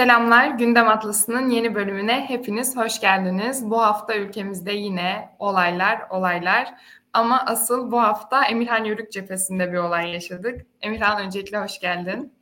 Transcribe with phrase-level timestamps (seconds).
[0.00, 3.70] Selamlar, Gündem Atlası'nın yeni bölümüne hepiniz hoş geldiniz.
[3.70, 6.74] Bu hafta ülkemizde yine olaylar, olaylar.
[7.12, 10.66] Ama asıl bu hafta Emirhan Yörük cephesinde bir olay yaşadık.
[10.80, 12.32] Emirhan öncelikle hoş geldin.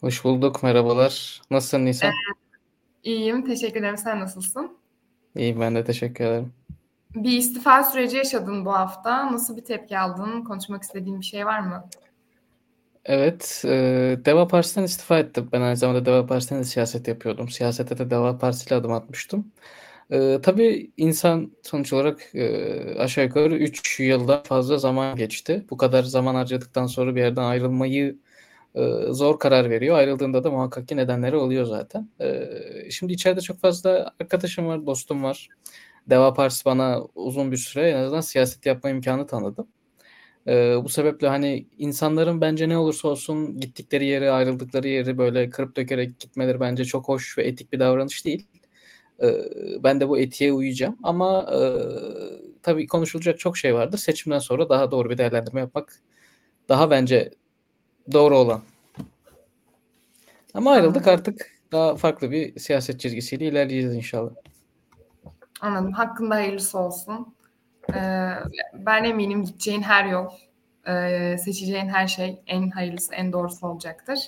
[0.00, 1.42] Hoş bulduk, merhabalar.
[1.50, 2.10] Nasılsın Nisan?
[2.10, 3.98] Ee, iyiyim, teşekkür ederim.
[3.98, 4.78] Sen nasılsın?
[5.36, 6.52] İyiyim, ben de teşekkür ederim.
[7.14, 9.32] Bir istifa süreci yaşadın bu hafta.
[9.32, 10.44] Nasıl bir tepki aldın?
[10.44, 11.84] Konuşmak istediğin bir şey var mı?
[13.04, 15.48] Evet, e, Deva Partisi'nden istifa ettim.
[15.52, 17.48] Ben aynı zamanda Deva Partisi'nden de siyaset yapıyordum.
[17.48, 19.52] Siyasete de Deva Partisi'yle adım atmıştım.
[20.10, 25.66] E, tabii insan sonuç olarak e, aşağı yukarı 3 yılda fazla zaman geçti.
[25.70, 28.18] Bu kadar zaman harcadıktan sonra bir yerden ayrılmayı
[28.74, 29.96] e, zor karar veriyor.
[29.98, 32.08] Ayrıldığında da muhakkak ki nedenleri oluyor zaten.
[32.20, 32.50] E,
[32.90, 35.48] şimdi içeride çok fazla arkadaşım var, dostum var.
[36.10, 39.66] Deva Partisi bana uzun bir süre en azından siyaset yapma imkanı tanıdı.
[40.46, 45.76] Ee, bu sebeple hani insanların bence ne olursa olsun gittikleri yeri, ayrıldıkları yeri böyle kırıp
[45.76, 48.46] dökerek gitmeleri bence çok hoş ve etik bir davranış değil.
[49.22, 49.32] Ee,
[49.84, 51.58] ben de bu etiğe uyacağım ama e,
[52.62, 53.98] tabii konuşulacak çok şey vardır.
[53.98, 55.94] Seçimden sonra daha doğru bir değerlendirme yapmak
[56.68, 57.30] daha bence
[58.12, 58.62] doğru olan.
[60.54, 64.30] Ama ayrıldık artık daha farklı bir siyaset çizgisiyle ilerleyeceğiz inşallah.
[65.60, 65.92] Anladım.
[65.92, 67.34] Hakkında hayırlısı olsun.
[67.94, 68.30] Ee,
[68.74, 70.26] ben eminim gideceğin her yol,
[70.86, 74.18] e, seçeceğin her şey en hayırlısı, en doğrusu olacaktır.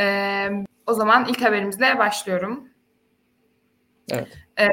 [0.00, 0.48] Ee,
[0.86, 2.68] o zaman ilk haberimizle başlıyorum.
[4.10, 4.28] Evet.
[4.58, 4.68] Ee,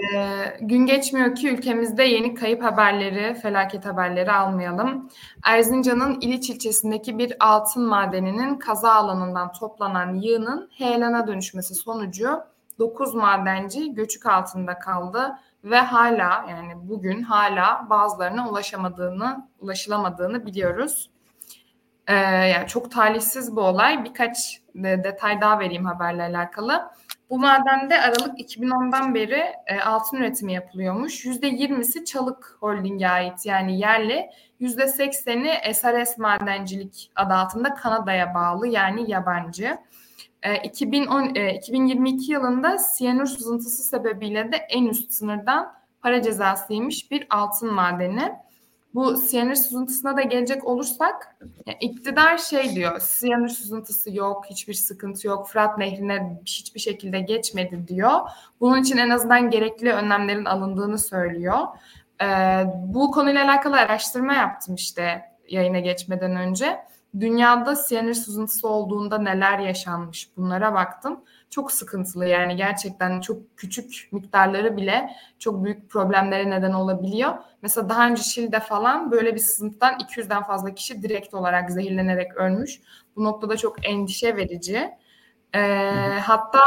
[0.62, 5.10] gün geçmiyor ki ülkemizde yeni kayıp haberleri, felaket haberleri almayalım.
[5.46, 12.40] Erzincan'ın İliç ilçesindeki bir altın madeninin kaza alanından toplanan yığının heyelana dönüşmesi sonucu
[12.80, 21.10] 9 madenci göçük altında kaldı ve hala yani bugün hala bazılarına ulaşamadığını, ulaşılamadığını biliyoruz.
[22.08, 24.04] Ee, yani çok talihsiz bu olay.
[24.04, 26.92] Birkaç de, detay daha vereyim haberle alakalı.
[27.30, 31.26] Bu madende Aralık 2010'dan beri e, altın üretimi yapılıyormuş.
[31.26, 34.30] %20'si Çalık Holding'e ait yani yerli.
[34.62, 39.78] %80'i SRS Madencilik adı altında Kanada'ya bağlı yani yabancı.
[40.64, 47.28] 2010, e, 2022 e, yılında siyanür sızıntısı sebebiyle de en üst sınırdan para cezasıymış bir
[47.30, 48.34] altın madeni.
[48.94, 51.38] Bu siyanür sızıntısına da gelecek olursak
[51.80, 58.20] iktidar şey diyor siyanür sızıntısı yok hiçbir sıkıntı yok Fırat Nehri'ne hiçbir şekilde geçmedi diyor.
[58.60, 61.60] Bunun için en azından gerekli önlemlerin alındığını söylüyor.
[62.22, 62.26] Ee,
[62.86, 66.80] bu konuyla alakalı araştırma yaptım işte yayına geçmeden önce
[67.20, 71.20] dünyada siyanür sızıntısı olduğunda neler yaşanmış bunlara baktım.
[71.50, 75.10] Çok sıkıntılı yani gerçekten çok küçük miktarları bile
[75.40, 77.34] çok büyük problemlere neden olabiliyor.
[77.62, 82.82] Mesela daha önce Şili'de falan böyle bir sızıntıdan 200'den fazla kişi direkt olarak zehirlenerek ölmüş.
[83.16, 84.92] Bu noktada çok endişe verici.
[85.56, 85.60] Ee,
[86.22, 86.60] hatta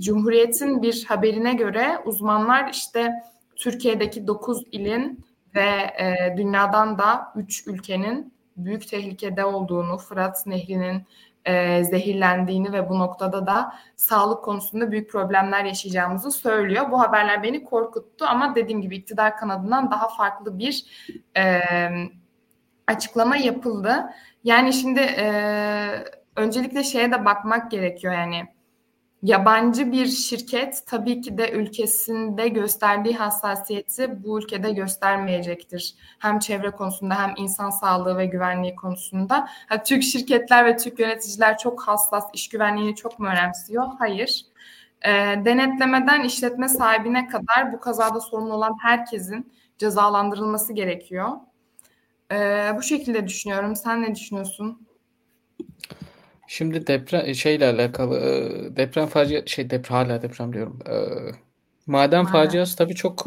[0.00, 3.12] Cumhuriyet'in bir haberine göre uzmanlar işte
[3.56, 11.06] Türkiye'deki 9 ilin ve e, dünyadan da 3 ülkenin büyük tehlikede olduğunu, Fırat Nehri'nin
[11.44, 16.90] e, zehirlendiğini ve bu noktada da sağlık konusunda büyük problemler yaşayacağımızı söylüyor.
[16.90, 20.84] Bu haberler beni korkuttu ama dediğim gibi iktidar kanadından daha farklı bir
[21.36, 21.60] e,
[22.86, 24.10] açıklama yapıldı.
[24.44, 26.04] Yani şimdi e,
[26.36, 28.53] öncelikle şeye de bakmak gerekiyor yani
[29.24, 35.94] yabancı bir şirket tabii ki de ülkesinde gösterdiği hassasiyeti bu ülkede göstermeyecektir.
[36.18, 39.48] Hem çevre konusunda hem insan sağlığı ve güvenliği konusunda.
[39.68, 43.86] Ha, Türk şirketler ve Türk yöneticiler çok hassas, iş güvenliğini çok mu önemsiyor?
[43.98, 44.42] Hayır.
[45.02, 45.10] E,
[45.44, 51.28] denetlemeden işletme sahibine kadar bu kazada sorumlu olan herkesin cezalandırılması gerekiyor.
[52.32, 53.76] E, bu şekilde düşünüyorum.
[53.76, 54.86] Sen ne düşünüyorsun?
[56.46, 60.78] Şimdi deprem e, şeyle alakalı e, deprem facia şey deprem hala deprem diyorum.
[60.90, 60.94] E,
[61.86, 63.26] maden faciası tabii çok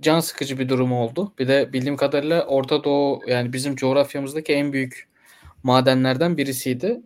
[0.00, 1.32] can sıkıcı bir durum oldu.
[1.38, 5.08] Bir de bildiğim kadarıyla Orta Doğu yani bizim coğrafyamızdaki en büyük
[5.62, 7.00] madenlerden birisiydi.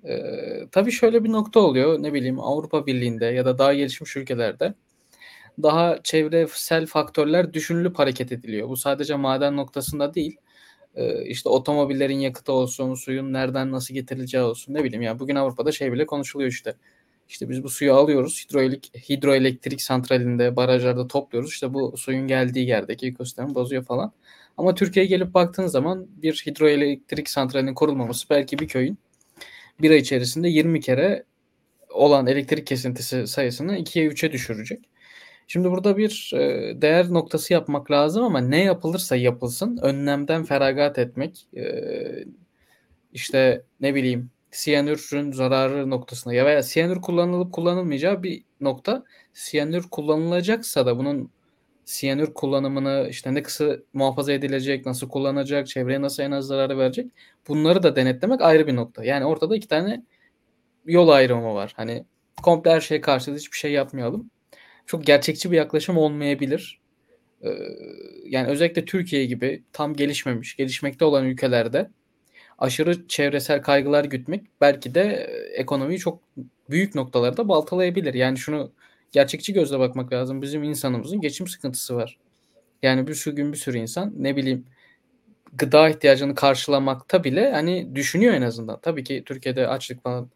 [0.73, 2.03] tabii şöyle bir nokta oluyor.
[2.03, 4.75] Ne bileyim Avrupa Birliği'nde ya da daha gelişmiş ülkelerde
[5.63, 8.69] daha çevresel faktörler düşünülüp hareket ediliyor.
[8.69, 10.37] Bu sadece maden noktasında değil
[11.27, 15.93] işte otomobillerin yakıtı olsun, suyun nereden nasıl getirileceği olsun ne bileyim ya bugün Avrupa'da şey
[15.93, 16.75] bile konuşuluyor işte.
[17.29, 21.51] İşte biz bu suyu alıyoruz hidroelik, hidroelektrik santralinde barajlarda topluyoruz.
[21.51, 24.13] İşte bu suyun geldiği yerdeki ekosistemi bozuyor falan.
[24.59, 28.99] Ama Türkiye'ye gelip baktığın zaman bir hidroelektrik santralinin kurulmaması belki bir köyün
[29.83, 31.25] bir ay içerisinde 20 kere
[31.91, 34.81] olan elektrik kesintisi sayısını 2'ye 3'e düşürecek.
[35.47, 41.47] Şimdi burada bir e, değer noktası yapmak lazım ama ne yapılırsa yapılsın önlemden feragat etmek
[41.57, 41.65] e,
[43.13, 49.05] işte ne bileyim siyanürün zararı noktasında ya veya siyanür kullanılıp kullanılmayacağı bir nokta.
[49.33, 51.31] Siyanür kullanılacaksa da bunun
[51.85, 57.11] siyanür kullanımını işte ne kısa muhafaza edilecek, nasıl kullanacak, çevreye nasıl en az zararı verecek
[57.49, 59.05] bunları da denetlemek ayrı bir nokta.
[59.05, 60.03] Yani ortada iki tane
[60.87, 61.73] yol ayrımı var.
[61.77, 62.05] Hani
[62.43, 64.31] komple her şeye karşı hiçbir şey yapmayalım.
[64.87, 66.81] Çok gerçekçi bir yaklaşım olmayabilir.
[67.45, 67.49] Ee,
[68.25, 71.91] yani özellikle Türkiye gibi tam gelişmemiş, gelişmekte olan ülkelerde
[72.59, 75.05] aşırı çevresel kaygılar gütmek belki de
[75.57, 76.21] ekonomiyi çok
[76.71, 78.15] büyük noktalarda baltalayabilir.
[78.15, 78.73] Yani şunu
[79.13, 80.43] gerçekçi gözle bakmak lazım.
[80.43, 82.19] Bizim insanımızın geçim sıkıntısı var.
[82.83, 84.67] Yani bir sürü gün bir sürü insan ne bileyim
[85.53, 88.81] gıda ihtiyacını karşılamakta bile hani düşünüyor en azından.
[88.83, 90.31] Tabii ki Türkiye'de açlık falan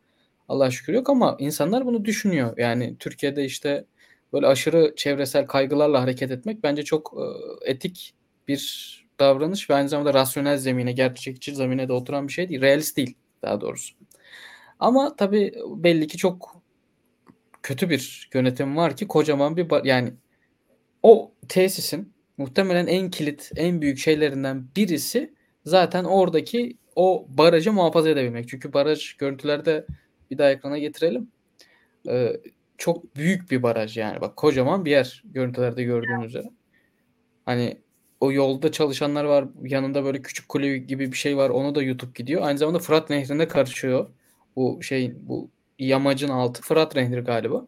[0.48, 2.58] Allah şükür yok ama insanlar bunu düşünüyor.
[2.58, 3.84] Yani Türkiye'de işte
[4.32, 7.25] böyle aşırı çevresel kaygılarla hareket etmek bence çok e,
[7.70, 8.14] etik
[8.49, 12.61] bir davranış ve aynı zamanda rasyonel zemine, gerçekçi zemine de oturan bir şey değil.
[12.61, 13.94] Realist değil daha doğrusu.
[14.78, 16.62] Ama tabii belli ki çok
[17.62, 20.14] kötü bir yönetim var ki kocaman bir yani
[21.02, 25.34] o tesisin muhtemelen en kilit, en büyük şeylerinden birisi
[25.64, 28.49] zaten oradaki o barajı muhafaza edebilmek.
[28.49, 29.87] Çünkü baraj görüntülerde
[30.31, 31.31] bir daha ekrana getirelim.
[32.08, 32.40] Ee,
[32.78, 34.20] çok büyük bir baraj yani.
[34.20, 36.50] Bak kocaman bir yer görüntülerde gördüğünüz üzere.
[37.44, 37.81] Hani
[38.20, 39.44] o yolda çalışanlar var.
[39.62, 41.50] Yanında böyle küçük kule gibi bir şey var.
[41.50, 42.43] Onu da YouTube gidiyor.
[42.43, 44.11] Aynı zamanda Fırat Nehri'nde karışıyor.
[44.56, 47.67] Bu şey bu yamacın altı Fırat Nehri galiba.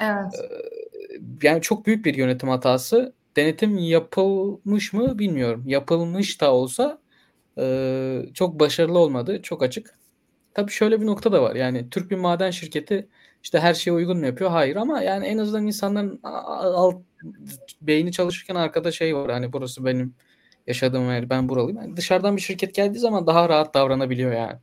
[0.00, 0.34] Evet.
[0.42, 3.12] Ee, yani çok büyük bir yönetim hatası.
[3.36, 5.62] Denetim yapılmış mı bilmiyorum.
[5.66, 6.98] Yapılmış da olsa
[7.58, 9.42] e, çok başarılı olmadı.
[9.42, 9.94] Çok açık.
[10.54, 11.54] Tabii şöyle bir nokta da var.
[11.56, 13.08] Yani Türk bir maden şirketi
[13.44, 14.50] işte her şeye uygun mu yapıyor?
[14.50, 16.96] Hayır ama yani en azından insanların alt
[17.82, 19.30] beyni çalışırken arkada şey var.
[19.32, 20.14] Hani burası benim
[20.66, 21.30] yaşadığım yer.
[21.30, 21.78] Ben buralıyım.
[21.78, 24.58] Yani dışarıdan bir şirket geldiği zaman daha rahat davranabiliyor yani.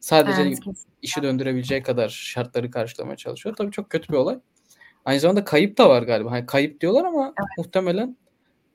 [0.00, 0.58] Sadece evet,
[1.02, 3.56] işi döndürebileceği kadar şartları karşılamaya çalışıyor.
[3.56, 4.38] Tabii çok kötü bir olay.
[5.04, 6.30] Aynı zamanda kayıp da var galiba.
[6.30, 7.48] Hani kayıp diyorlar ama evet.
[7.58, 8.16] muhtemelen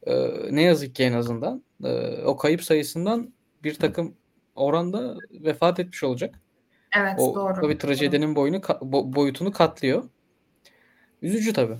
[0.07, 3.33] e, ne yazık ki en azından e, o kayıp sayısından
[3.63, 4.15] bir takım
[4.55, 6.40] oranda vefat etmiş olacak.
[6.97, 7.61] Evet o, doğru.
[7.61, 10.03] Tabii trajedinin boyunu bo, boyutunu katlıyor.
[11.21, 11.77] Üzücü tabii.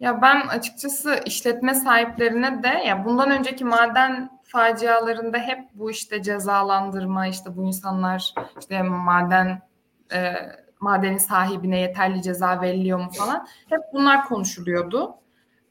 [0.00, 7.26] Ya ben açıkçası işletme sahiplerine de ya bundan önceki maden facialarında hep bu işte cezalandırma
[7.26, 9.62] işte bu insanlar işte maden
[10.14, 10.34] e,
[10.80, 15.14] madenin sahibine yeterli ceza veriliyor mu falan hep bunlar konuşuluyordu.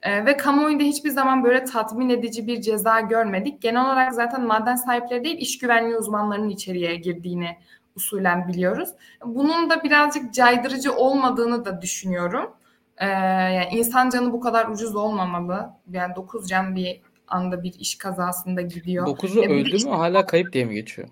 [0.01, 3.61] E, ve kamuoyunda hiçbir zaman böyle tatmin edici bir ceza görmedik.
[3.61, 7.57] Genel olarak zaten maden sahipleri değil iş güvenliği uzmanlarının içeriye girdiğini
[7.95, 8.89] usulen biliyoruz.
[9.25, 12.53] Bunun da birazcık caydırıcı olmadığını da düşünüyorum.
[12.97, 15.69] Ee, yani insan canı bu kadar ucuz olmamalı.
[15.91, 19.07] Yani 9 can bir anda bir iş kazasında gidiyor.
[19.07, 21.07] 9'u öldü mü hala kayıp diye mi geçiyor?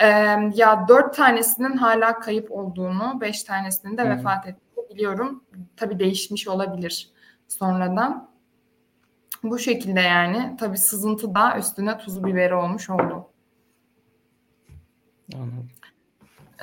[0.00, 0.06] E,
[0.54, 4.10] ya 4 tanesinin hala kayıp olduğunu, 5 tanesinin de hmm.
[4.10, 5.44] vefat ettiğini biliyorum.
[5.76, 7.08] Tabii değişmiş olabilir
[7.48, 8.30] sonradan.
[9.42, 10.56] Bu şekilde yani.
[10.60, 13.28] Tabii sızıntı da üstüne tuz biberi olmuş oldu.
[15.34, 15.68] Anladım.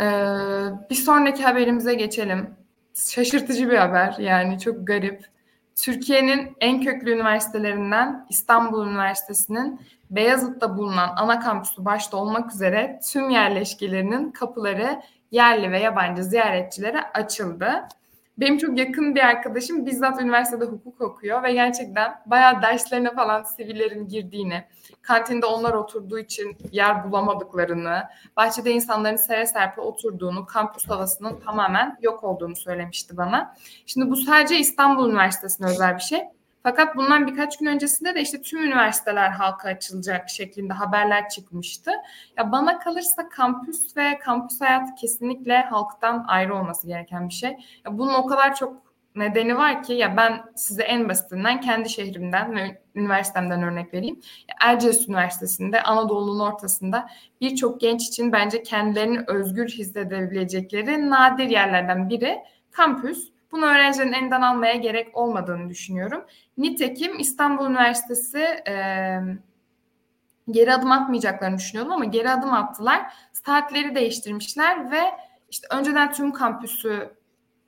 [0.01, 0.05] Ee,
[0.89, 2.55] bir sonraki haberimize geçelim.
[2.93, 5.25] Şaşırtıcı bir haber yani çok garip.
[5.75, 14.31] Türkiye'nin en köklü üniversitelerinden İstanbul Üniversitesi'nin Beyazıt'ta bulunan ana kampüsü başta olmak üzere tüm yerleşkelerinin
[14.31, 17.87] kapıları yerli ve yabancı ziyaretçilere açıldı.
[18.41, 24.07] Benim çok yakın bir arkadaşım bizzat üniversitede hukuk okuyor ve gerçekten bayağı derslerine falan sivillerin
[24.07, 24.63] girdiğini,
[25.01, 28.03] kantinde onlar oturduğu için yer bulamadıklarını,
[28.37, 33.55] bahçede insanların sere serpe oturduğunu, kampüs havasının tamamen yok olduğunu söylemişti bana.
[33.85, 36.19] Şimdi bu sadece İstanbul Üniversitesi'ne özel bir şey.
[36.63, 41.91] Fakat bundan birkaç gün öncesinde de işte tüm üniversiteler halka açılacak şeklinde haberler çıkmıştı.
[42.37, 47.49] Ya bana kalırsa kampüs ve kampüs hayatı kesinlikle halktan ayrı olması gereken bir şey.
[47.85, 52.55] Ya bunun o kadar çok nedeni var ki ya ben size en basitinden kendi şehrimden
[52.55, 54.19] ve üniversitemden örnek vereyim.
[54.61, 57.09] Erciyes Üniversitesi'nde Anadolu'nun ortasında
[57.41, 62.37] birçok genç için bence kendilerini özgür hissedebilecekleri nadir yerlerden biri
[62.71, 63.30] kampüs.
[63.51, 66.25] Bunu öğrencilerin elinden almaya gerek olmadığını düşünüyorum.
[66.57, 68.75] Nitekim İstanbul Üniversitesi e,
[70.51, 73.13] geri adım atmayacaklarını düşünüyordum ama geri adım attılar.
[73.33, 75.01] Saatleri değiştirmişler ve
[75.49, 77.09] işte önceden tüm kampüsü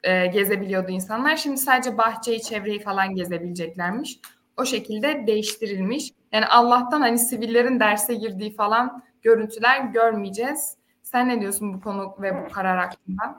[0.03, 1.37] e, gezebiliyordu insanlar.
[1.37, 4.19] Şimdi sadece bahçeyi, çevreyi falan gezebileceklermiş.
[4.57, 6.11] O şekilde değiştirilmiş.
[6.31, 10.77] Yani Allah'tan hani sivillerin derse girdiği falan görüntüler görmeyeceğiz.
[11.03, 13.37] Sen ne diyorsun bu konu ve bu karar hakkında?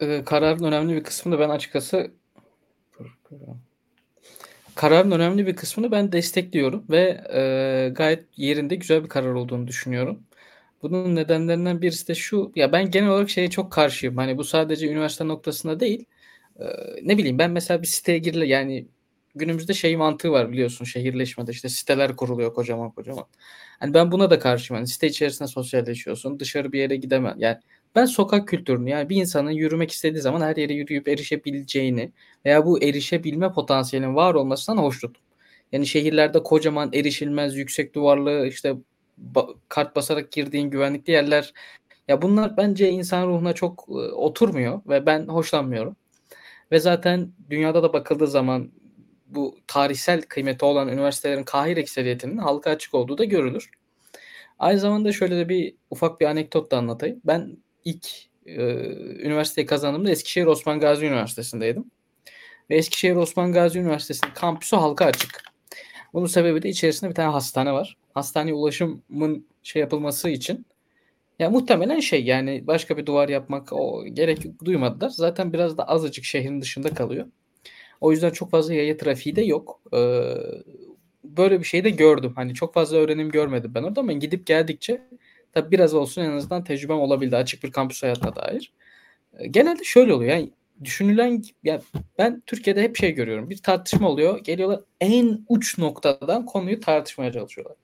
[0.00, 2.10] Ee, kararın önemli bir kısmını ben açıkçası
[4.74, 10.22] kararın önemli bir kısmını ben destekliyorum ve e, gayet yerinde güzel bir karar olduğunu düşünüyorum.
[10.82, 12.52] Bunun nedenlerinden birisi de şu.
[12.56, 14.16] Ya ben genel olarak şeye çok karşıyım.
[14.16, 16.04] Hani bu sadece üniversite noktasında değil.
[16.60, 16.64] Ee,
[17.02, 18.86] ne bileyim ben mesela bir siteye girile yani
[19.34, 23.26] günümüzde şey mantığı var biliyorsun şehirleşmede işte siteler kuruluyor kocaman kocaman.
[23.80, 24.78] Hani ben buna da karşıyım.
[24.78, 26.40] Hani site içerisinde sosyalleşiyorsun.
[26.40, 27.34] Dışarı bir yere gidemem.
[27.38, 27.58] Yani
[27.94, 32.12] ben sokak kültürünü yani bir insanın yürümek istediği zaman her yere yürüyüp erişebileceğini
[32.44, 35.22] veya bu erişebilme potansiyelinin var olmasından hoşnutum.
[35.72, 38.74] Yani şehirlerde kocaman erişilmez yüksek duvarlı işte
[39.68, 41.52] kart basarak girdiğin güvenlikli yerler
[42.08, 45.96] ya bunlar bence insan ruhuna çok e, oturmuyor ve ben hoşlanmıyorum.
[46.72, 48.72] Ve zaten dünyada da bakıldığı zaman
[49.26, 53.70] bu tarihsel kıymeti olan üniversitelerin Kahire ekseriyetinin halka açık olduğu da görülür.
[54.58, 57.20] Aynı zamanda şöyle de bir ufak bir anekdot da anlatayım.
[57.24, 57.56] Ben
[57.88, 58.06] ilk
[58.46, 58.62] e,
[59.26, 61.84] üniversiteyi kazandığımda Eskişehir Osman Gazi Üniversitesi'ndeydim.
[62.70, 65.42] Ve Eskişehir Osman Gazi Üniversitesi'nin kampüsü halka açık.
[66.12, 67.96] Bunun sebebi de içerisinde bir tane hastane var.
[68.14, 70.66] Hastaneye ulaşımın şey yapılması için
[71.38, 75.10] ya muhtemelen şey yani başka bir duvar yapmak o gerek duymadılar.
[75.10, 77.26] Zaten biraz da azıcık şehrin dışında kalıyor.
[78.00, 79.80] O yüzden çok fazla yaya trafiği de yok.
[79.94, 80.34] Ee,
[81.24, 82.32] böyle bir şey de gördüm.
[82.36, 85.08] Hani çok fazla öğrenim görmedim ben orada ama gidip geldikçe
[85.52, 88.72] tabii biraz olsun en azından tecrübem olabildi açık bir kampüs hayatına dair.
[89.38, 90.30] Ee, genelde şöyle oluyor.
[90.30, 90.50] Yani
[90.84, 91.80] düşünülen ya
[92.18, 93.50] ben Türkiye'de hep şey görüyorum.
[93.50, 94.38] Bir tartışma oluyor.
[94.44, 97.76] Geliyorlar en uç noktadan konuyu tartışmaya çalışıyorlar.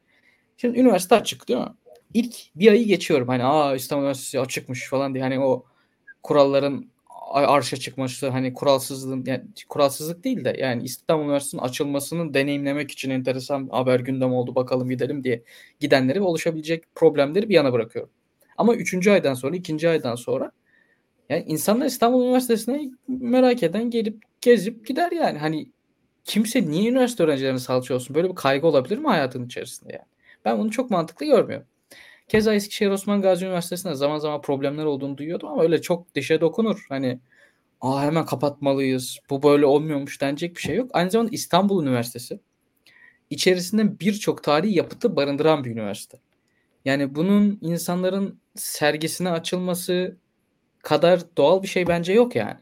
[0.57, 1.73] Şimdi üniversite açık değil mi?
[2.15, 3.29] İlk bir ayı geçiyorum.
[3.29, 5.25] Hani aa İstanbul Üniversitesi açıkmış falan diye.
[5.25, 5.65] Hani o
[6.23, 6.87] kuralların
[7.33, 13.69] arşa çıkması hani kuralsızlığın yani kuralsızlık değil de yani İstanbul Üniversitesi'nin açılmasının deneyimlemek için enteresan
[13.69, 15.43] haber gündem oldu bakalım gidelim diye
[15.81, 18.11] gidenleri ve oluşabilecek problemleri bir yana bırakıyorum.
[18.57, 20.53] Ama üçüncü aydan sonra ikinci aydan sonra
[21.29, 25.39] yani insanlar İstanbul Üniversitesi'ne merak eden gelip gezip gider yani.
[25.39, 25.69] Hani
[26.25, 28.15] kimse niye üniversite öğrencilerini salça olsun?
[28.15, 30.07] Böyle bir kaygı olabilir mi hayatın içerisinde yani?
[30.45, 31.67] Ben bunu çok mantıklı görmüyorum.
[32.29, 36.87] Keza Eskişehir Osman Gazi Üniversitesi'nde zaman zaman problemler olduğunu duyuyordum ama öyle çok dişe dokunur.
[36.89, 37.19] Hani
[37.81, 39.19] Aa, hemen kapatmalıyız.
[39.31, 40.91] Bu böyle olmuyormuş denecek bir şey yok.
[40.93, 42.41] Aynı zamanda İstanbul Üniversitesi
[43.31, 46.19] içerisinde birçok tarihi yapıtı barındıran bir üniversite.
[46.85, 50.17] Yani bunun insanların sergisine açılması
[50.83, 52.57] kadar doğal bir şey bence yok yani.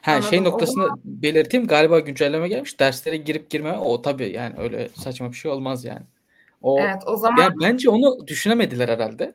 [0.00, 0.30] Ha Anladım.
[0.30, 2.80] şey noktasını belirteyim galiba güncelleme gelmiş.
[2.80, 6.02] Derslere girip girme o tabii yani öyle saçma bir şey olmaz yani.
[6.62, 7.42] O, evet o zaman.
[7.42, 9.34] Yani bence onu düşünemediler herhalde.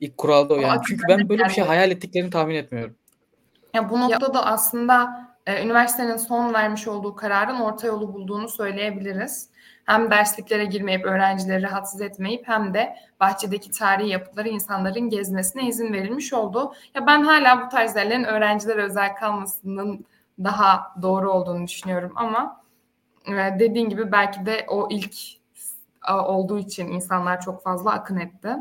[0.00, 0.78] İlk kuralda o yani.
[0.78, 2.94] O Çünkü ben böyle bir şey hayal ettiklerini tahmin etmiyorum.
[3.74, 4.44] Ya bu noktada ya.
[4.44, 9.52] aslında e, üniversitenin son vermiş olduğu kararın orta yolu bulduğunu söyleyebiliriz.
[9.84, 16.32] Hem dersliklere girmeyip öğrencileri rahatsız etmeyip hem de bahçedeki tarihi yapıtları insanların gezmesine izin verilmiş
[16.32, 16.74] oldu.
[16.94, 20.06] Ya ben hala bu tarz yerlerin öğrencilere özel kalmasının
[20.38, 22.62] daha doğru olduğunu düşünüyorum ama
[23.26, 25.14] e, dediğin gibi belki de o ilk
[26.26, 28.56] olduğu için insanlar çok fazla akın etti.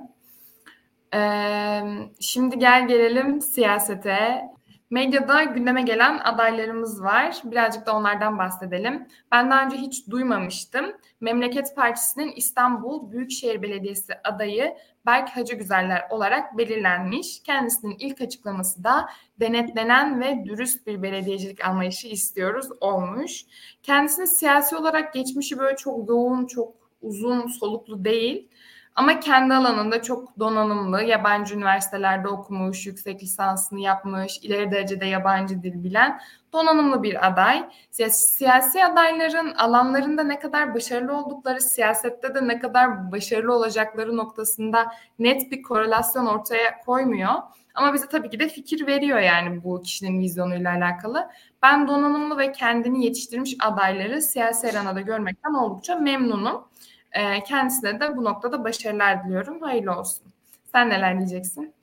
[2.19, 4.41] Şimdi gel gelelim siyasete.
[4.89, 7.41] Medyada gündeme gelen adaylarımız var.
[7.43, 9.07] Birazcık da onlardan bahsedelim.
[9.31, 10.85] Ben daha önce hiç duymamıştım.
[11.21, 17.43] Memleket Partisi'nin İstanbul Büyükşehir Belediyesi adayı Berk Hacı Güzeller olarak belirlenmiş.
[17.43, 23.45] Kendisinin ilk açıklaması da denetlenen ve dürüst bir belediyecilik anlayışı istiyoruz olmuş.
[23.83, 28.47] Kendisinin siyasi olarak geçmişi böyle çok yoğun, çok uzun soluklu değil.
[28.95, 35.83] Ama kendi alanında çok donanımlı, yabancı üniversitelerde okumuş, yüksek lisansını yapmış, ileri derecede yabancı dil
[35.83, 36.19] bilen
[36.53, 37.69] donanımlı bir aday.
[38.09, 45.51] Siyasi adayların alanlarında ne kadar başarılı oldukları, siyasette de ne kadar başarılı olacakları noktasında net
[45.51, 47.33] bir korelasyon ortaya koymuyor.
[47.73, 51.29] Ama bize tabii ki de fikir veriyor yani bu kişinin vizyonuyla alakalı.
[51.63, 56.71] Ben donanımlı ve kendini yetiştirmiş adayları siyasi arenada görmekten oldukça memnunum.
[57.13, 59.61] E, kendisine de bu noktada başarılar diliyorum.
[59.61, 60.23] Hayırlı olsun.
[60.71, 61.73] Sen neler diyeceksin?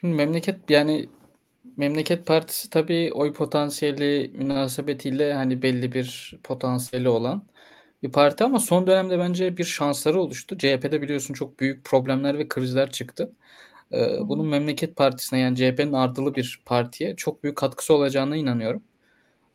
[0.00, 1.08] Şimdi memleket yani
[1.76, 7.42] Memleket Partisi tabii oy potansiyeli münasebetiyle hani belli bir potansiyeli olan
[8.02, 10.58] bir parti ama son dönemde bence bir şansları oluştu.
[10.58, 13.32] CHP'de biliyorsun çok büyük problemler ve krizler çıktı.
[13.92, 18.82] Ee, bunun Memleket Partisi'ne yani CHP'nin ardılı bir partiye çok büyük katkısı olacağına inanıyorum.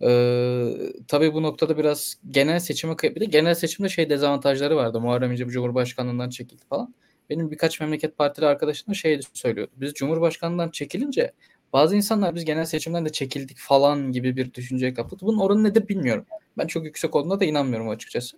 [0.01, 0.74] Ee,
[1.08, 5.01] tabii bu noktada biraz genel seçime de genel seçimde şey dezavantajları vardı.
[5.01, 6.96] Muharrem İnce Cumhurbaşkanlığından çekildi falan.
[7.29, 9.72] Benim birkaç memleket partili arkadaşım da şey söylüyordu.
[9.75, 11.32] Biz Cumhurbaşkanlığından çekilince
[11.74, 15.25] bazı insanlar biz genel seçimden de çekildik falan gibi bir düşünceye kapıldı.
[15.25, 16.25] Bunun oranı nedir bilmiyorum.
[16.58, 18.38] Ben çok yüksek olduğuna da inanmıyorum açıkçası.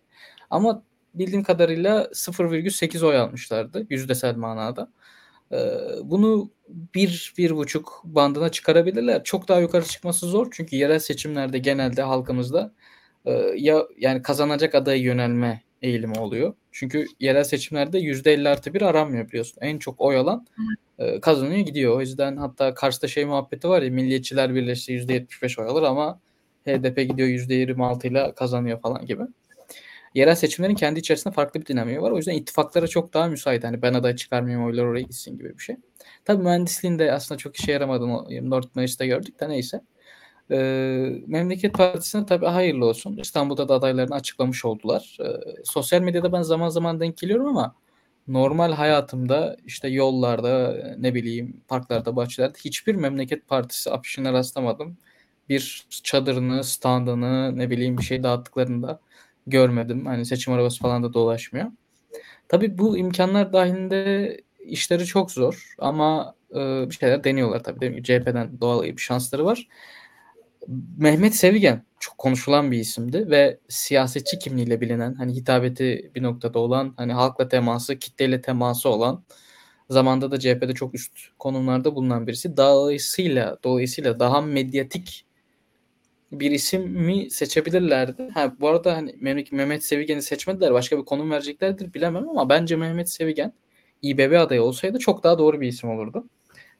[0.49, 4.91] Ama bildiğim kadarıyla 0,8 oy almışlardı yüzdesel manada.
[5.53, 5.57] Ee,
[6.03, 6.51] bunu
[6.95, 9.23] bir, bir buçuk bandına çıkarabilirler.
[9.23, 12.73] Çok daha yukarı çıkması zor çünkü yerel seçimlerde genelde halkımızda
[13.25, 16.53] e, ya yani kazanacak adaya yönelme eğilimi oluyor.
[16.71, 19.57] Çünkü yerel seçimlerde %50 artı bir aranmıyor biliyorsun.
[19.61, 20.47] En çok oy alan
[20.99, 21.97] e, kazanıyor gidiyor.
[21.97, 26.19] O yüzden hatta Kars'ta şey muhabbeti var ya milliyetçiler birleşti %75 oy alır ama
[26.65, 29.23] HDP gidiyor %26 ile kazanıyor falan gibi.
[30.15, 32.11] Yerel seçimlerin kendi içerisinde farklı bir dinamiği var.
[32.11, 33.63] O yüzden ittifaklara çok daha müsait.
[33.63, 35.75] Hani ben aday çıkarmayayım oylar oraya gitsin gibi bir şey.
[36.25, 39.81] Tabii mühendisliğin de aslında çok işe yaramadığını North Mayıs'ta gördük de neyse.
[40.51, 40.57] E,
[41.27, 43.17] Memleket Partisi'ne tabii hayırlı olsun.
[43.17, 45.17] İstanbul'da da adaylarını açıklamış oldular.
[45.21, 45.25] E,
[45.63, 47.75] sosyal medyada ben zaman zaman denk geliyorum ama
[48.27, 54.97] normal hayatımda işte yollarda ne bileyim parklarda bahçelerde hiçbir Memleket Partisi afişine rastlamadım.
[55.49, 58.99] Bir çadırını, standını ne bileyim bir şey dağıttıklarını da
[59.47, 60.05] görmedim.
[60.05, 61.71] Hani seçim arabası falan da dolaşmıyor.
[62.47, 67.79] Tabii bu imkanlar dahilinde işleri çok zor ama e, bir şeyler deniyorlar tabii.
[67.79, 68.03] Değil mi?
[68.03, 69.67] CHP'den doğal bir şansları var.
[70.97, 76.93] Mehmet Sevigen çok konuşulan bir isimdi ve siyasetçi kimliğiyle bilinen hani hitabeti bir noktada olan
[76.97, 79.23] hani halkla teması kitleyle teması olan
[79.89, 82.57] zamanda da CHP'de çok üst konumlarda bulunan birisi.
[82.57, 85.25] Dolayısıyla dolayısıyla daha medyatik
[86.31, 88.29] bir isim mi seçebilirlerdi.
[88.33, 89.15] Ha, bu arada hani
[89.51, 90.73] Mehmet Sevigen'i seçmediler.
[90.73, 93.53] Başka bir konum vereceklerdir bilemem ama bence Mehmet Sevigen
[94.01, 96.27] İBB adayı olsaydı çok daha doğru bir isim olurdu.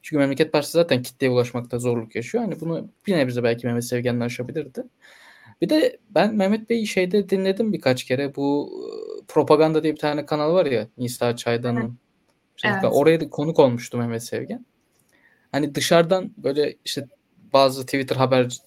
[0.02, 2.44] Çünkü Memleket Partisi zaten kitleye ulaşmakta zorluk yaşıyor.
[2.44, 4.84] Hani bunu bir nebze belki Mehmet Sevgen'den aşabilirdi.
[5.60, 8.36] Bir de ben Mehmet Bey'i şeyde dinledim birkaç kere.
[8.36, 11.98] Bu e, propaganda diye bir tane kanal var ya Nisa Çaydan'ın.
[12.64, 12.84] Evet.
[12.90, 14.66] Oraya da konuk olmuştu Mehmet Sevgen.
[15.52, 17.06] Hani dışarıdan böyle işte
[17.52, 18.58] bazı Twitter haber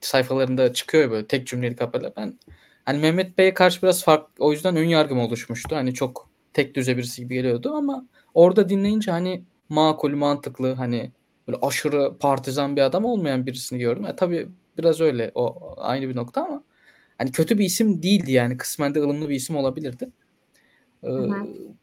[0.00, 2.12] sayfalarında çıkıyor böyle tek cümlelik haberler.
[2.16, 2.38] Ben
[2.84, 5.76] hani Mehmet Bey'e karşı biraz farklı o yüzden ön yargım oluşmuştu.
[5.76, 11.12] Hani çok tek düze birisi gibi geliyordu ama orada dinleyince hani makul, mantıklı hani
[11.48, 14.06] böyle aşırı partizan bir adam olmayan birisini gördüm.
[14.06, 14.48] E, tabii
[14.78, 16.64] biraz öyle o aynı bir nokta ama
[17.18, 20.10] hani kötü bir isim değildi yani kısmen de ılımlı bir isim olabilirdi.
[21.04, 21.08] Ee,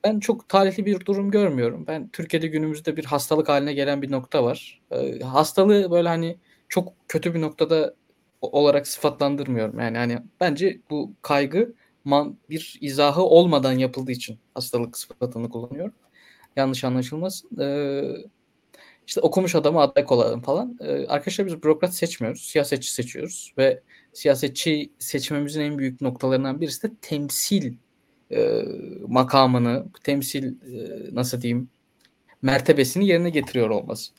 [0.04, 1.88] ben çok talihli bir durum görmüyorum.
[1.88, 4.82] Ben Türkiye'de günümüzde bir hastalık haline gelen bir nokta var.
[4.92, 6.38] Ee, hastalığı böyle hani
[6.70, 7.96] çok kötü bir noktada
[8.42, 9.80] olarak sıfatlandırmıyorum.
[9.80, 15.94] Yani hani bence bu kaygı man, bir izahı olmadan yapıldığı için hastalık sıfatını kullanıyorum.
[16.56, 17.60] Yanlış anlaşılmasın.
[17.60, 18.04] Ee,
[19.08, 20.78] işte okumuş adamı aday olalım falan.
[20.82, 22.42] Ee, arkadaşlar biz bürokrat seçmiyoruz.
[22.42, 23.54] Siyasetçi seçiyoruz.
[23.58, 23.82] Ve
[24.14, 27.74] siyasetçi seçmemizin en büyük noktalarından birisi de temsil
[28.32, 28.64] e,
[29.08, 31.70] makamını, temsil e, nasıl diyeyim
[32.42, 34.12] mertebesini yerine getiriyor olması.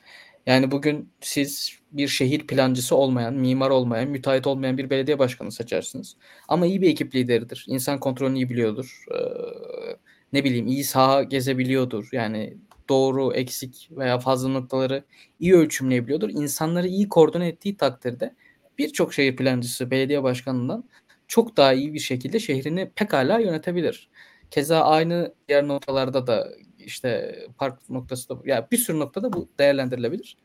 [0.46, 6.16] Yani bugün siz bir şehir plancısı olmayan, mimar olmayan, müteahhit olmayan bir belediye başkanı seçersiniz.
[6.48, 7.64] Ama iyi bir ekip lideridir.
[7.68, 9.04] İnsan kontrolünü iyi biliyordur.
[9.14, 9.16] Ee,
[10.32, 12.08] ne bileyim iyi saha gezebiliyordur.
[12.12, 12.56] Yani
[12.88, 15.04] doğru, eksik veya fazla noktaları
[15.40, 16.30] iyi ölçümleyebiliyordur.
[16.30, 18.34] İnsanları iyi koordine ettiği takdirde
[18.78, 20.84] birçok şehir plancısı belediye başkanından
[21.30, 24.10] çok daha iyi bir şekilde şehrini pekala yönetebilir.
[24.50, 29.48] Keza aynı diğer noktalarda da işte park noktası da ya yani bir sürü noktada bu
[29.58, 30.36] değerlendirilebilir.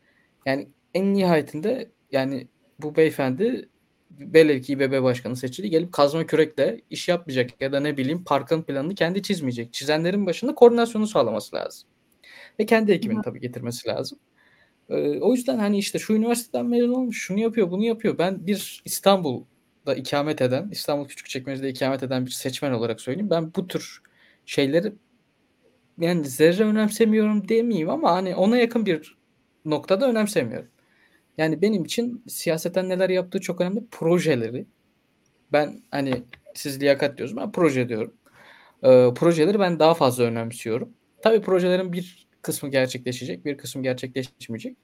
[0.45, 2.47] Yani en nihayetinde yani
[2.81, 3.69] bu beyefendi
[4.11, 8.63] velev ki İBB başkanı seçildi gelip kazma kürekle iş yapmayacak ya da ne bileyim parkın
[8.63, 9.73] planını kendi çizmeyecek.
[9.73, 11.89] Çizenlerin başında koordinasyonu sağlaması lazım.
[12.59, 14.19] Ve kendi ekibini tabii getirmesi lazım.
[14.89, 18.17] Ee, o yüzden hani işte şu üniversiteden mezun olmuş, şunu yapıyor, bunu yapıyor.
[18.17, 18.81] Ben bir
[19.85, 23.29] İstanbul'da ikamet eden, İstanbul Küçükçekmece'de ikamet eden bir seçmen olarak söyleyeyim.
[23.29, 24.01] Ben bu tür
[24.45, 24.93] şeyleri
[25.99, 29.17] yani zerre önemsemiyorum demeyeyim ama hani ona yakın bir
[29.65, 30.69] noktada önemsemiyorum.
[31.37, 33.83] Yani benim için siyaseten neler yaptığı çok önemli.
[33.91, 34.65] Projeleri.
[35.51, 38.13] Ben hani siz liyakat diyorsunuz ben proje diyorum.
[38.83, 40.89] Ee, projeleri ben daha fazla önemsiyorum.
[41.21, 44.77] Tabii projelerin bir kısmı gerçekleşecek, bir kısmı gerçekleşmeyecek.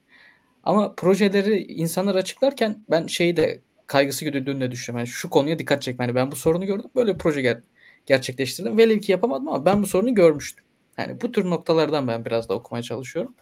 [0.64, 4.99] Ama projeleri insanlar açıklarken ben şeyi de kaygısı güdüldüğünü düşünüyorum.
[4.99, 6.06] Yani şu konuya dikkat çekme.
[6.06, 6.89] Yani ben bu sorunu gördüm.
[6.95, 7.62] Böyle bir proje ger-
[8.06, 8.77] gerçekleştirdim.
[8.77, 10.65] Velev ki yapamadım ama ben bu sorunu görmüştüm.
[10.97, 13.36] Yani bu tür noktalardan ben biraz da okumaya çalışıyorum.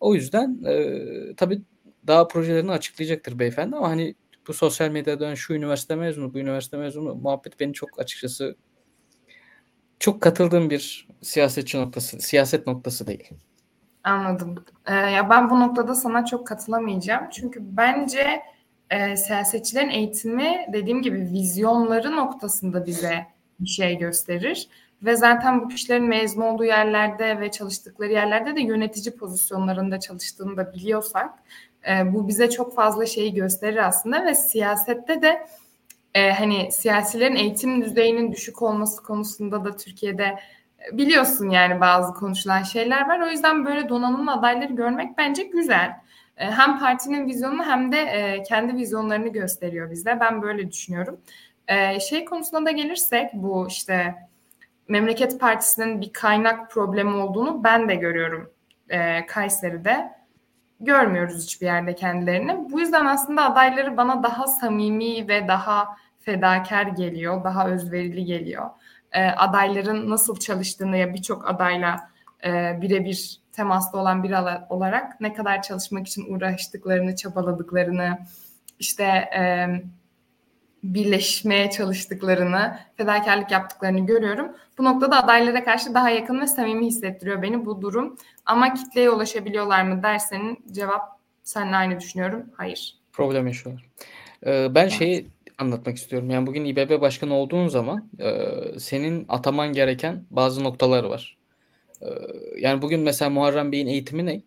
[0.00, 1.62] O yüzden e, tabii
[2.06, 4.14] daha projelerini açıklayacaktır beyefendi ama hani
[4.48, 8.56] bu sosyal medyadan şu üniversite mezunu, bu üniversite mezunu muhabbet beni çok açıkçası
[10.00, 13.30] çok katıldığım bir siyasetçi noktası, siyaset noktası değil.
[14.04, 14.64] Anladım.
[14.86, 17.30] Ee, ya ben bu noktada sana çok katılamayacağım.
[17.30, 18.53] Çünkü bence
[18.90, 23.26] e, siyasetçilerin eğitimi dediğim gibi vizyonları noktasında bize
[23.60, 24.68] bir şey gösterir.
[25.02, 30.72] Ve zaten bu kişilerin mezun olduğu yerlerde ve çalıştıkları yerlerde de yönetici pozisyonlarında çalıştığını da
[30.72, 31.30] biliyorsak
[31.88, 35.46] e, bu bize çok fazla şeyi gösterir aslında ve siyasette de
[36.14, 42.62] e, hani siyasilerin eğitim düzeyinin düşük olması konusunda da Türkiye'de e, biliyorsun yani bazı konuşulan
[42.62, 43.20] şeyler var.
[43.20, 45.96] O yüzden böyle donanımlı adayları görmek bence güzel.
[46.36, 50.20] E, hem partinin vizyonunu hem de e, kendi vizyonlarını gösteriyor bize.
[50.20, 51.20] Ben böyle düşünüyorum.
[51.68, 54.14] E, şey konusuna da gelirsek bu işte
[54.88, 58.50] Memleket Partisi'nin bir kaynak problemi olduğunu ben de görüyorum
[59.28, 60.12] Kayseri'de.
[60.80, 62.70] Görmüyoruz hiçbir yerde kendilerini.
[62.70, 68.70] Bu yüzden aslında adayları bana daha samimi ve daha fedakar geliyor, daha özverili geliyor.
[69.36, 72.10] Adayların nasıl çalıştığını ya birçok adayla
[72.80, 74.34] birebir temasta olan bir
[74.70, 78.18] olarak ne kadar çalışmak için uğraştıklarını, çabaladıklarını,
[78.78, 79.04] işte
[79.36, 79.66] e,
[80.84, 84.48] birleşmeye çalıştıklarını, fedakarlık yaptıklarını görüyorum.
[84.78, 88.16] Bu noktada adaylara karşı daha yakın ve samimi hissettiriyor beni bu durum.
[88.46, 92.42] Ama kitleye ulaşabiliyorlar mı dersenin cevap seninle aynı düşünüyorum.
[92.56, 92.98] Hayır.
[93.12, 93.84] Problem yaşıyorlar.
[94.46, 94.92] Ee, ben evet.
[94.92, 95.26] şeyi
[95.58, 96.30] anlatmak istiyorum.
[96.30, 101.36] Yani bugün İBB başkanı olduğun zaman e, senin ataman gereken bazı noktalar var.
[102.04, 102.10] E,
[102.58, 104.42] yani bugün mesela Muharrem Bey'in eğitimi ne?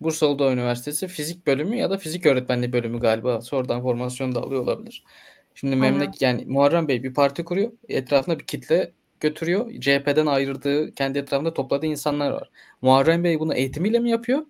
[0.00, 3.40] Bursa Uludağ Üniversitesi fizik bölümü ya da fizik öğretmenliği bölümü galiba.
[3.40, 5.04] Sonradan formasyon da alıyor olabilir.
[5.54, 7.72] Şimdi memlek yani Muharrem Bey bir parti kuruyor.
[7.88, 9.80] Etrafında bir kitle götürüyor.
[9.80, 12.50] CHP'den ayırdığı, kendi etrafında topladığı insanlar var.
[12.82, 14.46] Muharrem Bey bunu eğitimiyle mi yapıyor?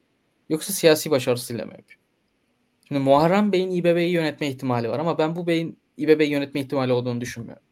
[0.48, 2.00] Yoksa siyasi başarısıyla mı yapıyor?
[2.88, 7.20] Şimdi Muharrem Bey'in İBB'yi yönetme ihtimali var ama ben bu Bey'in İBB'yi yönetme ihtimali olduğunu
[7.20, 7.62] düşünmüyorum.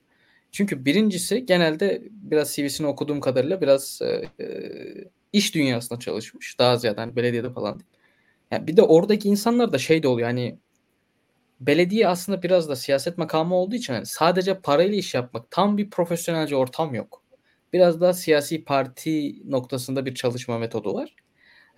[0.55, 4.47] Çünkü birincisi genelde biraz CV'sini okuduğum kadarıyla biraz e, e,
[5.33, 6.59] iş dünyasında çalışmış.
[6.59, 7.81] Daha ziyade hani belediyede falan.
[8.51, 10.59] Yani bir de oradaki insanlar da şey de oluyor hani
[11.61, 15.90] belediye aslında biraz da siyaset makamı olduğu için yani sadece parayla iş yapmak tam bir
[15.90, 17.23] profesyonelce ortam yok.
[17.73, 21.14] Biraz daha siyasi parti noktasında bir çalışma metodu var.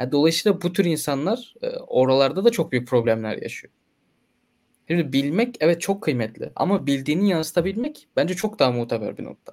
[0.01, 3.73] Yani dolayısıyla bu tür insanlar e, oralarda da çok büyük problemler yaşıyor.
[4.89, 9.53] Şimdi bilmek evet çok kıymetli ama bildiğini yansıtabilmek bence çok daha muteber bir nokta.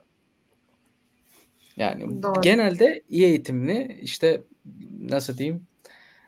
[1.78, 2.42] Yani Doğru.
[2.42, 4.42] genelde iyi eğitimli işte
[5.00, 5.68] nasıl diyeyim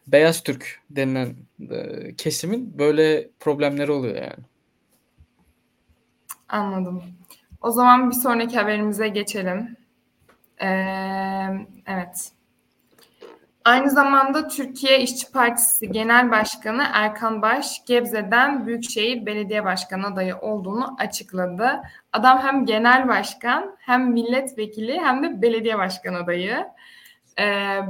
[0.07, 1.35] beyaz Türk denilen
[1.71, 4.45] e, kesimin böyle problemleri oluyor yani.
[6.49, 7.03] Anladım.
[7.61, 9.77] O zaman bir sonraki haberimize geçelim.
[10.61, 10.67] Ee,
[11.87, 12.31] evet.
[13.65, 20.95] Aynı zamanda Türkiye İşçi Partisi Genel Başkanı Erkan Baş, Gebze'den Büyükşehir Belediye Başkanı adayı olduğunu
[20.99, 21.81] açıkladı.
[22.13, 26.65] Adam hem genel başkan hem milletvekili hem de belediye başkanı adayı
[27.39, 27.45] e,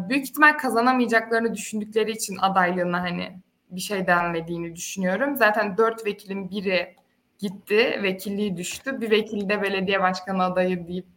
[0.09, 5.35] büyük ihtimal kazanamayacaklarını düşündükleri için adaylığına hani bir şey denmediğini düşünüyorum.
[5.35, 6.95] Zaten dört vekilin biri
[7.39, 9.01] gitti, vekilliği düştü.
[9.01, 11.07] Bir vekil de belediye başkanı adayı deyip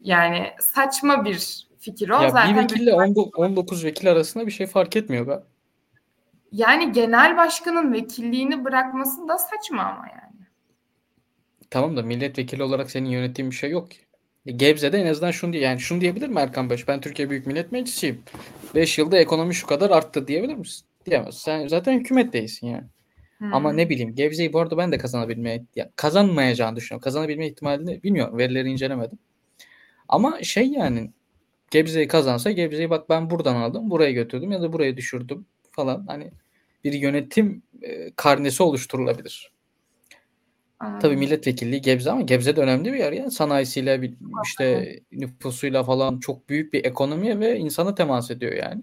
[0.00, 2.22] yani saçma bir fikir o.
[2.22, 2.94] Ya Zaten bir vekille
[3.36, 5.38] 19 vekil arasında bir şey fark etmiyor be.
[6.52, 10.46] Yani genel başkanın vekilliğini bırakması da saçma ama yani.
[11.70, 13.98] Tamam da milletvekili olarak senin yönettiğin bir şey yok ki.
[14.46, 16.88] E, Gebze'de en azından şunu diye yani şunu diyebilir mi Erkan Baş?
[16.88, 18.22] Ben Türkiye Büyük Millet Meclisiyim.
[18.74, 20.86] 5 yılda ekonomi şu kadar arttı diyebilir misin?
[21.06, 21.38] Diyemez.
[21.38, 22.84] Sen zaten hükümet değilsin yani.
[23.38, 23.54] Hmm.
[23.54, 27.04] Ama ne bileyim Gebze'yi bu arada ben de kazanabilmeye ya kazanmayacağını düşünüyorum.
[27.04, 28.38] Kazanabilme ihtimalini bilmiyorum.
[28.38, 29.18] Verileri incelemedim.
[30.08, 31.10] Ama şey yani
[31.70, 36.06] Gebze'yi kazansa Gebze'yi bak ben buradan aldım, buraya götürdüm ya da buraya düşürdüm falan.
[36.06, 36.30] Hani
[36.84, 39.52] bir yönetim e, karnesi oluşturulabilir.
[40.80, 41.00] Anladım.
[41.00, 43.30] Tabii milletvekilliği Gebze ama Gebze de önemli bir yer ya.
[43.30, 44.10] Sanayisiyle
[44.44, 48.82] işte nüfusuyla falan çok büyük bir ekonomiye ve insana temas ediyor yani.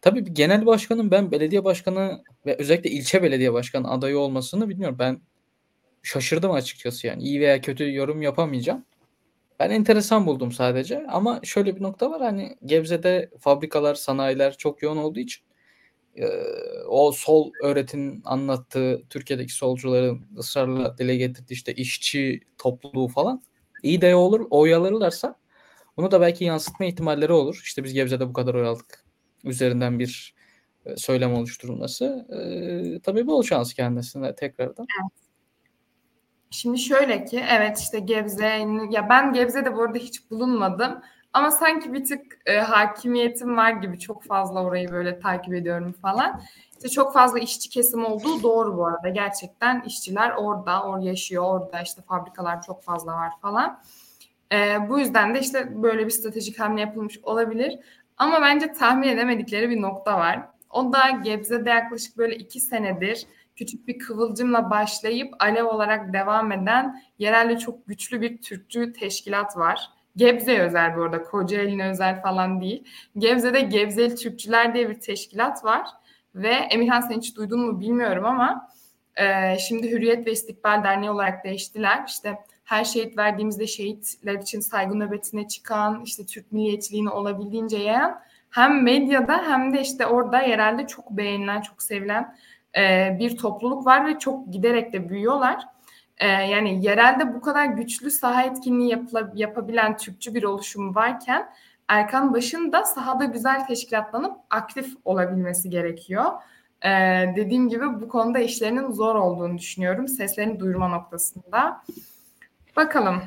[0.00, 4.96] Tabii bir genel başkanın ben belediye başkanı ve özellikle ilçe belediye başkanı adayı olmasını bilmiyorum.
[4.98, 5.20] Ben
[6.02, 7.22] şaşırdım açıkçası yani.
[7.22, 8.84] İyi veya kötü yorum yapamayacağım.
[9.60, 14.96] Ben enteresan buldum sadece ama şöyle bir nokta var hani Gebze'de fabrikalar, sanayiler çok yoğun
[14.96, 15.42] olduğu için
[16.88, 23.42] o sol öğretinin anlattığı Türkiye'deki solcuların ısrarla dile getirdiği işte işçi topluluğu falan
[23.82, 25.36] iyi de olur oyalarlarsa
[25.96, 27.60] bunu da belki yansıtma ihtimalleri olur.
[27.64, 29.04] İşte biz Gebze'de bu kadar oy aldık.
[29.44, 30.34] Üzerinden bir
[30.96, 32.26] söylem oluşturulması.
[32.96, 34.86] E, tabii bol şans kendisine tekrardan.
[35.02, 35.19] Evet.
[36.50, 41.00] Şimdi şöyle ki evet işte Gebze ya ben Gebze'de bu arada hiç bulunmadım
[41.32, 46.40] ama sanki bir tık e, hakimiyetim var gibi çok fazla orayı böyle takip ediyorum falan.
[46.72, 49.08] İşte çok fazla işçi kesim olduğu doğru bu arada.
[49.08, 53.82] Gerçekten işçiler orada, or yaşıyor orada işte fabrikalar çok fazla var falan.
[54.52, 57.78] E, bu yüzden de işte böyle bir stratejik hamle yapılmış olabilir.
[58.16, 60.48] Ama bence tahmin edemedikleri bir nokta var.
[60.70, 63.26] O da Gebze'de yaklaşık böyle iki senedir
[63.60, 69.90] küçük bir kıvılcımla başlayıp alev olarak devam eden yerelde çok güçlü bir Türkçü teşkilat var.
[70.16, 71.22] Gebze özel bu arada.
[71.22, 72.84] Kocaeli'ne özel falan değil.
[73.18, 75.88] Gebze'de Gebzeli Türkçüler diye bir teşkilat var.
[76.34, 78.68] Ve Emirhan sen hiç duydun mu bilmiyorum ama
[79.16, 82.04] e, şimdi Hürriyet ve İstikbal Derneği olarak değiştiler.
[82.08, 88.20] İşte her şehit verdiğimizde şehitler için saygı nöbetine çıkan, işte Türk milliyetçiliğini olabildiğince yayan
[88.50, 92.36] hem medyada hem de işte orada yerelde çok beğenilen, çok sevilen
[92.76, 95.66] e, bir topluluk var ve çok giderek de büyüyorlar.
[96.20, 98.98] Ee, yani yerelde bu kadar güçlü saha etkinliği
[99.34, 101.50] yapabilen Türkçü bir oluşum varken
[101.88, 106.24] Erkan Baş'ın da sahada güzel teşkilatlanıp aktif olabilmesi gerekiyor.
[106.84, 106.88] Ee,
[107.36, 110.08] dediğim gibi bu konuda işlerinin zor olduğunu düşünüyorum.
[110.08, 111.82] Seslerini duyurma noktasında.
[112.76, 113.22] Bakalım.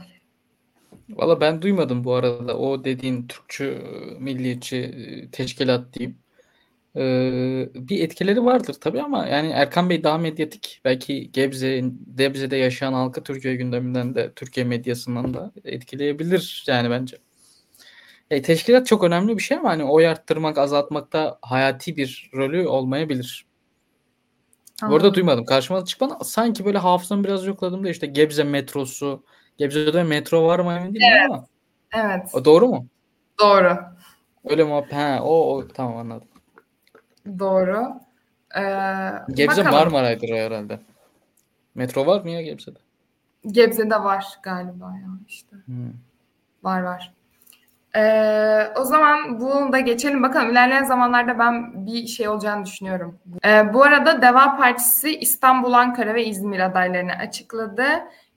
[1.10, 3.84] Valla ben duymadım bu arada o dediğin Türkçü
[4.20, 6.23] milliyetçi teşkilat diyeyim.
[6.96, 10.82] Ee, bir etkileri vardır tabii ama yani Erkan Bey daha medyatik.
[10.86, 11.84] Belki Gebze,
[12.16, 17.18] Gebze'de yaşayan halkı Türkiye gündeminden de Türkiye medyasından da etkileyebilir yani bence.
[18.30, 23.46] E, teşkilat çok önemli bir şey ama hani oy arttırmak, azaltmakta hayati bir rolü olmayabilir.
[24.90, 25.46] Bu arada duymadım.
[25.46, 26.14] Karşıma çıkmadı.
[26.24, 29.24] Sanki böyle hafızamı biraz yokladım da işte Gebze metrosu.
[29.58, 31.30] Gebze'de metro var mı emin değilim evet.
[31.30, 31.48] ama.
[31.94, 32.30] Evet.
[32.34, 32.88] O doğru mu?
[33.40, 33.78] Doğru.
[34.46, 34.84] Öyle mi?
[34.92, 36.28] Ha, o, o tamam anladım.
[37.40, 37.94] Doğru.
[38.58, 38.62] Ee,
[39.34, 39.72] Gebze bakalım.
[39.72, 40.80] Marmaray'dır o herhalde.
[41.76, 42.80] Metro var mı ya Gebze'de?
[43.52, 45.56] Gebze'de var galiba ya işte.
[45.66, 45.94] Hmm.
[46.64, 47.14] Var var.
[47.96, 50.52] Ee, o zaman bunu da geçelim bakalım.
[50.52, 53.20] İlerleyen zamanlarda ben bir şey olacağını düşünüyorum.
[53.46, 57.86] Ee, bu arada Deva Partisi İstanbul, Ankara ve İzmir adaylarını açıkladı.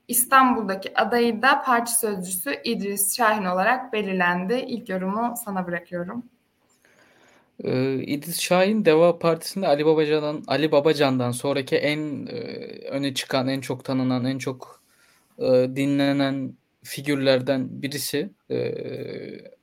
[0.09, 4.55] İstanbul'daki adayı da parti sözcüsü İdris Şahin olarak belirlendi.
[4.55, 6.25] İlk yorumu sana bırakıyorum.
[7.64, 12.33] Ee, İdris Şahin Deva Partisi'nde Ali Babacan'dan Ali Babacan'dan sonraki en e,
[12.90, 14.83] öne çıkan, en çok tanınan, en çok
[15.38, 15.45] e,
[15.77, 18.57] dinlenen figürlerden birisi e,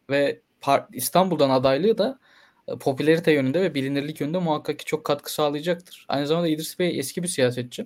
[0.09, 0.41] ve
[0.93, 2.19] İstanbul'dan adaylığı da
[2.67, 6.05] e, popülerite yönünde ve bilinirlik yönünde muhakkak ki çok katkı sağlayacaktır.
[6.09, 7.85] Aynı zamanda İdris Bey eski bir siyasetçi.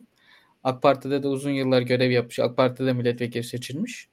[0.64, 2.40] AK Parti'de de uzun yıllar görev yapmış.
[2.40, 4.10] AK Parti'de milletvekili seçilmiş.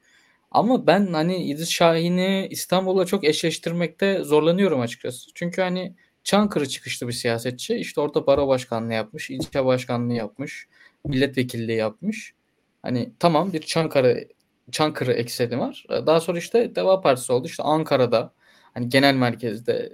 [0.54, 5.30] Ama ben hani İdris Şahin'i İstanbul'la çok eşleştirmekte zorlanıyorum açıkçası.
[5.34, 7.76] Çünkü hani Çankırı çıkışlı bir siyasetçi.
[7.76, 10.68] İşte orada baro başkanlığı yapmış, ilçe başkanlığı yapmış,
[11.04, 12.34] milletvekilliği yapmış.
[12.82, 14.28] Hani tamam bir Çankırı
[14.72, 15.86] Çankırı ekseni var.
[15.90, 17.46] Daha sonra işte Deva Partisi oldu.
[17.46, 18.32] İşte Ankara'da
[18.74, 19.92] hani genel merkezde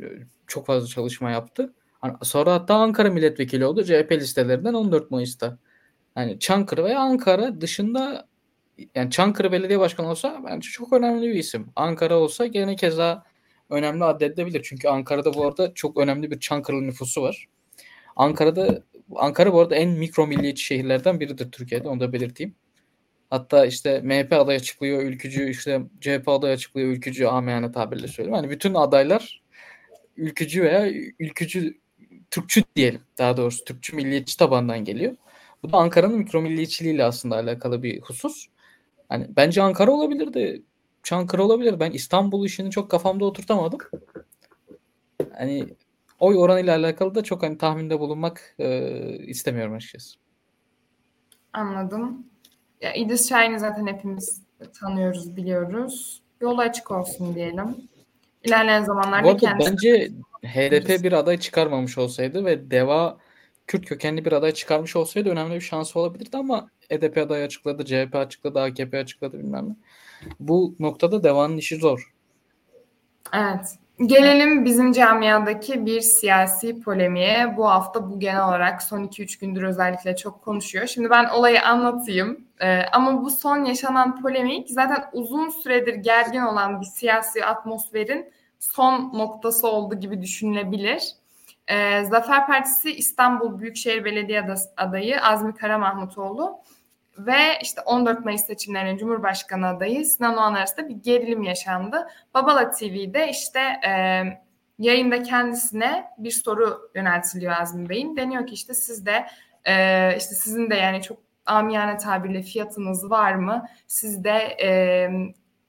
[0.00, 0.04] e,
[0.46, 1.74] çok fazla çalışma yaptı.
[2.00, 5.58] Hani sonra hatta Ankara milletvekili oldu CHP listelerinden 14 Mayıs'ta.
[6.16, 8.29] Yani Çankırı veya Ankara dışında
[8.94, 11.66] yani Çankırı Belediye Başkanı olsa bence çok önemli bir isim.
[11.76, 13.24] Ankara olsa gene keza
[13.70, 14.62] önemli addedilebilir.
[14.62, 17.46] Çünkü Ankara'da bu arada çok önemli bir Çankırılı nüfusu var.
[18.16, 18.82] Ankara'da
[19.16, 21.88] Ankara bu arada en mikro milliyetçi şehirlerden biridir Türkiye'de.
[21.88, 22.54] Onu da belirteyim.
[23.30, 28.36] Hatta işte MHP aday açıklıyor ülkücü, işte CHP aday açıklıyor ülkücü amiyane tabirle söyleyeyim.
[28.36, 29.42] Hani bütün adaylar
[30.16, 31.80] ülkücü veya ülkücü
[32.30, 35.16] Türkçü diyelim daha doğrusu Türkçü milliyetçi tabandan geliyor.
[35.62, 38.46] Bu da Ankara'nın mikro milliyetçiliğiyle aslında alakalı bir husus.
[39.10, 40.62] Hani bence Ankara olabilirdi.
[41.02, 41.80] Çankırı olabilir.
[41.80, 43.78] Ben İstanbul işini çok kafamda oturtamadım.
[45.38, 45.66] Hani
[46.18, 50.18] oy oranıyla alakalı da çok hani tahminde bulunmak e, istemiyorum açıkçası.
[51.52, 52.26] Anladım.
[52.80, 54.42] Ya İdris Şahin'i zaten hepimiz
[54.80, 56.22] tanıyoruz, biliyoruz.
[56.40, 57.76] Yolu açık olsun diyelim.
[58.44, 59.70] İlerleyen zamanlarda kendisi...
[59.70, 60.10] Bence
[60.44, 63.18] HDP bir aday çıkarmamış olsaydı ve DEVA
[63.70, 68.14] Kürt kökenli bir aday çıkarmış olsaydı önemli bir şansı olabilirdi ama HDP adayı açıkladı, CHP
[68.14, 69.74] açıkladı, AKP açıkladı bilmem ne.
[70.40, 72.14] Bu noktada DEVA'nın işi zor.
[73.32, 73.78] Evet.
[74.06, 77.56] Gelelim bizim camiadaki bir siyasi polemiğe.
[77.56, 80.86] Bu hafta bu genel olarak son 2-3 gündür özellikle çok konuşuyor.
[80.86, 82.44] Şimdi ben olayı anlatayım.
[82.60, 89.18] Ee, ama bu son yaşanan polemik zaten uzun süredir gergin olan bir siyasi atmosferin son
[89.18, 91.19] noktası oldu gibi düşünülebilir.
[91.70, 94.44] Ee, Zafer Partisi İstanbul Büyükşehir Belediye
[94.76, 96.58] adayı Azmi Karamahmutoğlu
[97.18, 102.08] ve işte 14 Mayıs seçimlerinin Cumhurbaşkanı adayı Sinan Oğan arasında bir gerilim yaşandı.
[102.34, 104.22] Babala TV'de işte e,
[104.78, 108.16] yayında kendisine bir soru yöneltiliyor Azmi Bey'in.
[108.16, 109.26] Deniyor ki işte siz de
[109.64, 113.66] e, işte sizin de yani çok amiyane tabirle fiyatınız var mı?
[113.86, 114.70] Siz de e,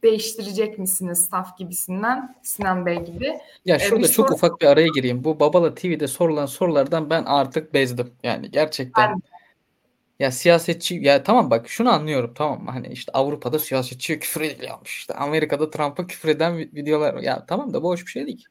[0.04, 3.34] değiştirecek misiniz staff gibisinden Sinan Bey gibi.
[3.66, 4.36] Ya e, şurada ee, çok soru...
[4.36, 5.24] ufak bir araya gireyim.
[5.24, 8.14] Bu Babala TV'de sorulan sorulardan ben artık bezdim.
[8.24, 9.22] Yani gerçekten ben
[10.20, 12.72] ya siyasetçi ya tamam bak şunu anlıyorum tamam mı?
[12.72, 14.98] Hani işte Avrupa'da siyasetçiye küfür ediliyormuş.
[14.98, 18.46] İşte Amerika'da Trump'a küfür eden videolar ya tamam da boş bir şey değil.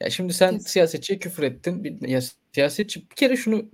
[0.00, 1.98] Ya şimdi sen siyasetçiye küfür ettin.
[2.00, 2.20] Ya
[2.54, 3.64] siyasetçi bir kere şunu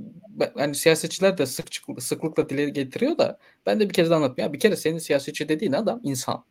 [0.55, 1.67] hani siyasetçiler de sık
[1.99, 4.49] sıklıkla dile getiriyor da ben de bir kez de anlatayım.
[4.49, 6.45] Ya bir kere senin siyasetçi dediğin adam insan.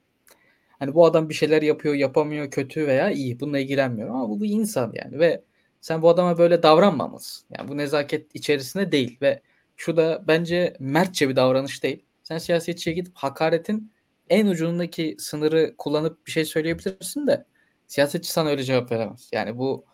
[0.79, 3.39] Hani bu adam bir şeyler yapıyor, yapamıyor, kötü veya iyi.
[3.39, 5.43] Bununla ilgilenmiyor ama bu bir insan yani ve
[5.81, 7.47] sen bu adama böyle davranmamalısın.
[7.57, 9.41] Yani bu nezaket içerisinde değil ve
[9.77, 12.05] şu da bence mertçe bir davranış değil.
[12.23, 13.91] Sen siyasetçiye gidip hakaretin
[14.29, 17.45] en ucundaki sınırı kullanıp bir şey söyleyebilirsin de
[17.87, 19.29] siyasetçi sana öyle cevap veremez.
[19.33, 19.85] Yani bu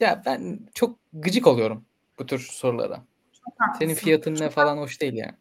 [0.00, 1.84] ya ben çok gıcık oluyorum
[2.18, 3.02] bu tür sorulara.
[3.78, 5.34] Senin fiyatın ne falan hoş değil yani.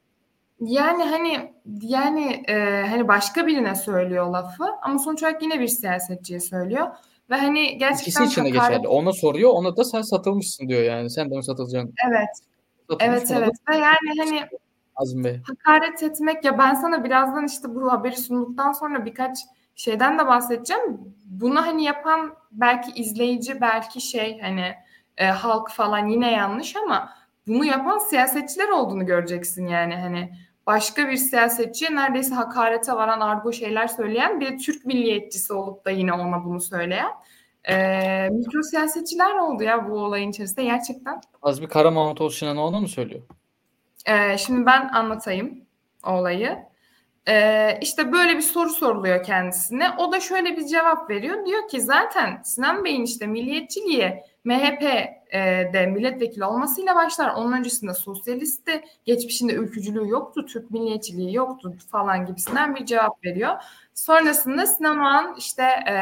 [0.60, 6.40] Yani hani yani e, hani başka birine söylüyor lafı ama sonuç olarak yine bir siyasetçiye
[6.40, 6.88] söylüyor.
[7.30, 8.88] Ve hani gerçekten İkisi için de geçerli.
[8.88, 11.10] Ona soruyor, ona da sen satılmışsın diyor yani.
[11.10, 11.94] Sen de mi satılacaksın?
[12.10, 12.30] Evet.
[12.90, 13.54] Satılmış evet evet.
[13.70, 14.48] Ve yani hani
[14.96, 15.42] Azim Bey.
[15.48, 19.38] hakaret etmek ya ben sana birazdan işte bu haberi sunduktan sonra birkaç
[19.76, 21.16] şeyden de bahsedeceğim.
[21.42, 24.76] Bunu hani yapan belki izleyici, belki şey hani
[25.18, 27.10] e, halk falan yine yanlış ama
[27.48, 30.34] bunu yapan siyasetçiler olduğunu göreceksin yani hani
[30.68, 36.14] başka bir siyasetçiye neredeyse hakarete varan argo şeyler söyleyen bir Türk milliyetçisi olup da yine
[36.14, 37.12] ona bunu söyleyen
[37.70, 41.22] e, mikro siyasetçiler oldu ya bu olayın içerisinde gerçekten.
[41.42, 43.22] Azmi Karamahmutoğlu Sinan ona mı söylüyor?
[44.06, 45.66] E, şimdi ben anlatayım
[46.04, 46.73] olayı.
[47.28, 49.90] Ee, işte böyle bir soru soruluyor kendisine.
[49.98, 51.46] O da şöyle bir cevap veriyor.
[51.46, 57.34] Diyor ki zaten Sinan Bey'in işte milliyetçiliği MHP'de milletvekili olmasıyla başlar.
[57.36, 58.84] Onun öncesinde sosyalistti.
[59.06, 60.46] Geçmişinde ülkücülüğü yoktu.
[60.46, 63.54] Türk milliyetçiliği yoktu falan gibisinden bir cevap veriyor.
[63.94, 65.96] Sonrasında Sinan Oğan işte e,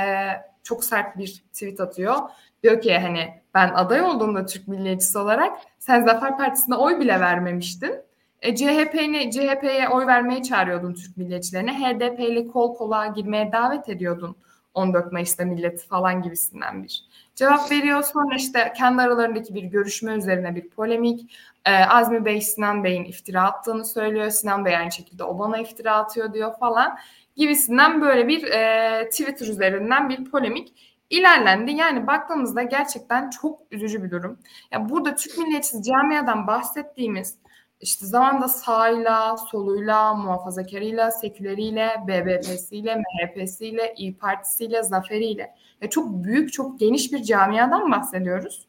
[0.63, 2.15] çok sert bir tweet atıyor.
[2.63, 7.95] Diyor ki hani ben aday olduğumda Türk milliyetçisi olarak sen Zafer Partisi'ne oy bile vermemiştin.
[8.41, 11.73] E, CHP'ni CHP'ye oy vermeye çağırıyordun Türk milliyetçilerine.
[11.73, 14.35] HDP kol kola girmeye davet ediyordun
[14.73, 17.03] 14 Mayıs'ta milleti falan gibisinden bir
[17.35, 18.03] cevap veriyor.
[18.03, 21.37] Sonra işte kendi aralarındaki bir görüşme üzerine bir polemik.
[21.65, 24.29] E, Azmi Bey Sinan Bey'in iftira attığını söylüyor.
[24.29, 26.97] Sinan Bey aynı şekilde o bana iftira atıyor diyor falan
[27.35, 30.73] gibisinden böyle bir e, Twitter üzerinden bir polemik
[31.09, 31.71] ilerlendi.
[31.71, 34.39] Yani baktığımızda gerçekten çok üzücü bir durum.
[34.71, 37.37] Ya burada Türk milliyetçisi camiadan bahsettiğimiz
[37.81, 46.79] işte zamanda sağıyla, soluyla, muhafazakarıyla, seküleriyle, BBP'siyle, MHP'siyle, İyi Partisiyle, Zaferiyle ya çok büyük, çok
[46.79, 48.67] geniş bir camiadan bahsediyoruz.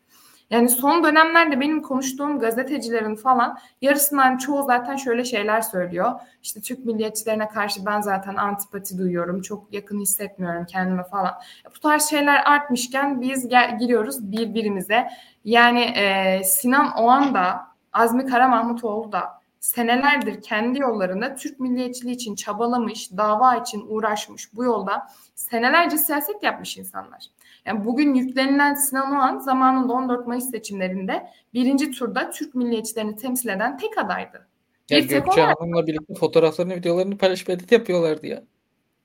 [0.50, 6.12] Yani son dönemlerde benim konuştuğum gazetecilerin falan yarısından çoğu zaten şöyle şeyler söylüyor.
[6.42, 9.42] İşte Türk milliyetçilerine karşı ben zaten antipati duyuyorum.
[9.42, 11.32] Çok yakın hissetmiyorum kendime falan.
[11.76, 15.08] Bu tarz şeyler artmışken biz gel- giriyoruz birbirimize.
[15.44, 22.34] Yani e, Sinan Oğan da Azmi Kara Mahmutoğlu da senelerdir kendi yollarında Türk milliyetçiliği için
[22.34, 27.24] çabalamış, dava için uğraşmış bu yolda senelerce siyaset yapmış insanlar.
[27.64, 33.78] Yani bugün yüklenilen Sinan Oğan zamanında 14 Mayıs seçimlerinde birinci turda Türk milliyetçilerini temsil eden
[33.78, 34.48] tek adaydı.
[34.90, 38.42] Ya bir Gökçe Hanım'la birlikte fotoğraflarını, videolarını paylaşıp edit yapıyorlardı ya.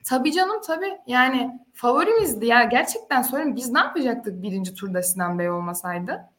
[0.05, 0.97] Tabii canım tabii.
[1.07, 2.63] Yani favorimizdi ya.
[2.63, 6.29] Gerçekten söyleyeyim biz ne yapacaktık birinci turda Sinan Bey olmasaydı?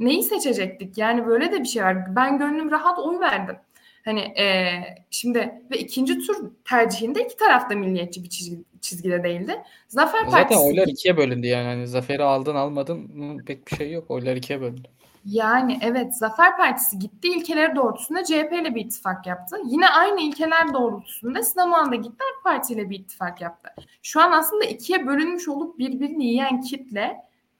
[0.00, 0.98] Neyi seçecektik?
[0.98, 2.16] Yani böyle de bir şey var.
[2.16, 3.56] Ben gönlüm rahat oy verdim.
[4.04, 4.68] Hani e,
[5.10, 9.62] şimdi ve ikinci tur tercihinde iki tarafta milliyetçi bir çizgi, çizgide değildi.
[9.88, 10.60] Zafer Zaten Partisi...
[10.60, 11.66] oylar ikiye bölündü yani.
[11.66, 14.10] Hani Zafer'i aldın almadın pek bir şey yok.
[14.10, 14.88] Oylar ikiye bölündü.
[15.24, 19.56] Yani evet Zafer Partisi gitti ilkeleri doğrultusunda CHP ile bir ittifak yaptı.
[19.64, 23.70] Yine aynı ilkeler doğrultusunda Sinan da gitti AK Parti ile bir ittifak yaptı.
[24.02, 27.16] Şu an aslında ikiye bölünmüş olup birbirini yiyen kitle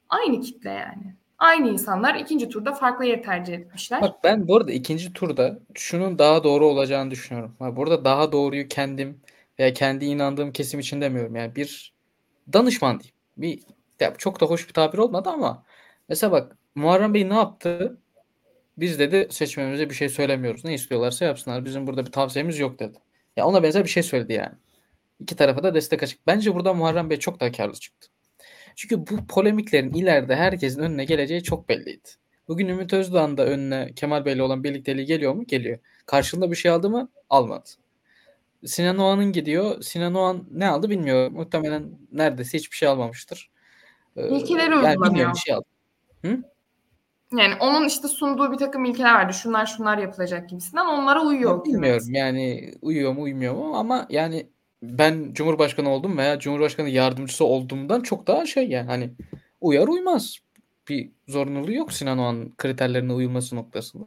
[0.08, 4.02] aynı kitle yani aynı insanlar ikinci turda farklı yer tercih etmişler.
[4.02, 7.56] Bak ben bu arada ikinci turda şunun daha doğru olacağını düşünüyorum.
[7.60, 9.20] burada daha doğruyu kendim
[9.58, 11.36] veya kendi inandığım kesim için demiyorum.
[11.36, 11.92] Yani bir
[12.52, 13.14] danışman diyeyim.
[13.36, 13.62] Bir
[14.00, 15.64] ya çok da hoş bir tabir olmadı ama
[16.08, 17.98] mesela bak Muharrem Bey ne yaptı?
[18.78, 20.64] Biz dedi seçmemize bir şey söylemiyoruz.
[20.64, 21.64] Ne istiyorlarsa yapsınlar.
[21.64, 22.98] Bizim burada bir tavsiyemiz yok dedi.
[23.36, 24.54] Ya ona benzer bir şey söyledi yani.
[25.20, 26.26] İki tarafa da destek açık.
[26.26, 28.08] Bence burada Muharrem Bey çok daha karlı çıktı.
[28.78, 32.08] Çünkü bu polemiklerin ileride herkesin önüne geleceği çok belliydi.
[32.48, 35.44] Bugün Ümit Özdağ'ın da önüne Kemal Bey'le olan birlikteliği geliyor mu?
[35.46, 35.78] Geliyor.
[36.06, 37.08] Karşılığında bir şey aldı mı?
[37.30, 37.68] Almadı.
[38.66, 39.82] Sinan Oğan'ın gidiyor.
[39.82, 41.32] Sinan Oğan ne aldı bilmiyorum.
[41.32, 43.50] Muhtemelen neredeyse hiçbir şey almamıştır.
[44.16, 45.32] Ee, İlkeleri yani uygulanıyor.
[45.34, 45.66] Bir şey aldı.
[46.24, 46.42] Hı?
[47.32, 49.32] Yani onun işte sunduğu bir takım ilkeler vardı.
[49.32, 50.86] Şunlar şunlar yapılacak gibisinden.
[50.86, 51.64] Onlara uyuyor.
[51.64, 54.46] Bilmiyorum yani uyuyor mu uymuyor mu ama yani
[54.82, 59.10] ben Cumhurbaşkanı oldum veya Cumhurbaşkanı yardımcısı olduğumdan çok daha şey yani hani
[59.60, 60.38] uyar uymaz.
[60.88, 64.04] Bir zorunluluğu yok Sinan Oğan kriterlerine uyulması noktasında.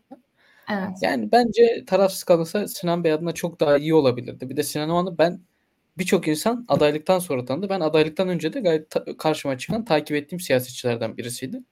[0.70, 0.98] Evet.
[1.02, 4.50] Yani bence tarafsız kalırsa Sinan Bey adına çok daha iyi olabilirdi.
[4.50, 5.40] Bir de Sinan Oğan'ı ben
[5.98, 7.69] birçok insan adaylıktan sonra tanıdı.
[7.69, 11.63] Ben adaylıktan önce de gayet ta- karşıma çıkan takip ettiğim siyasetçilerden birisiydi.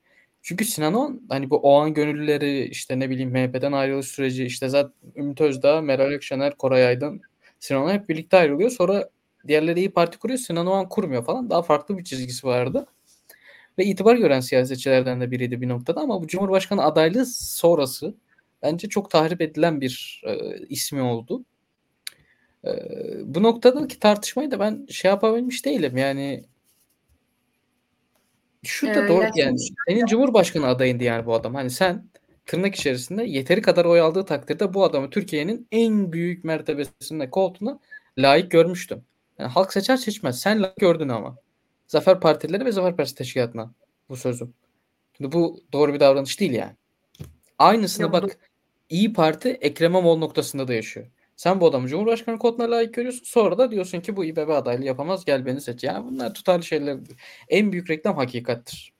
[0.41, 4.93] Çünkü Sinan Oğan hani bu Oğan gönüllüleri işte ne bileyim MHP'den ayrılış süreci işte zaten
[5.15, 7.21] Ümit Özdağ, Meral Akşener, Koray Aydın
[7.59, 8.69] Sinan Oğan hep birlikte ayrılıyor.
[8.69, 9.09] Sonra
[9.47, 10.39] diğerleri iyi Parti kuruyor.
[10.39, 11.49] Sinan Oğan kurmuyor falan.
[11.49, 12.85] Daha farklı bir çizgisi vardı.
[13.77, 18.15] Ve itibar gören siyasetçilerden de biriydi bir noktada ama bu Cumhurbaşkanı adaylığı sonrası
[18.61, 21.45] bence çok tahrip edilen bir e, ismi oldu.
[22.65, 22.71] E,
[23.23, 25.97] bu noktadaki tartışmayı da ben şey yapabilmiş değilim.
[25.97, 26.45] Yani
[28.63, 29.57] şu da ee, doğru yani.
[29.87, 31.55] Senin Cumhurbaşkanı adayındı yani bu adam.
[31.55, 32.09] Hani sen
[32.49, 37.79] tırnak içerisinde yeteri kadar oy aldığı takdirde bu adamı Türkiye'nin en büyük mertebesinde koltuğuna
[38.17, 39.03] layık görmüştüm.
[39.39, 40.39] Yani halk seçer seçmez.
[40.39, 41.37] Sen layık gördün ama.
[41.87, 43.71] Zafer Partileri ve Zafer Partisi Teşkilatı'na
[44.09, 44.53] bu sözüm.
[45.17, 46.75] Şimdi bu doğru bir davranış değil yani.
[47.57, 48.37] Aynısını Yok, bak
[48.89, 51.07] İyi Parti Ekrem İmamoğlu noktasında da yaşıyor.
[51.35, 53.23] Sen bu adamı Cumhurbaşkanı koduna layık görüyorsun.
[53.25, 55.83] Sonra da diyorsun ki bu İBB adaylığı yapamaz gel beni seç.
[55.83, 56.97] Yani bunlar tutarlı şeyler.
[57.49, 58.98] En büyük reklam hakikattir.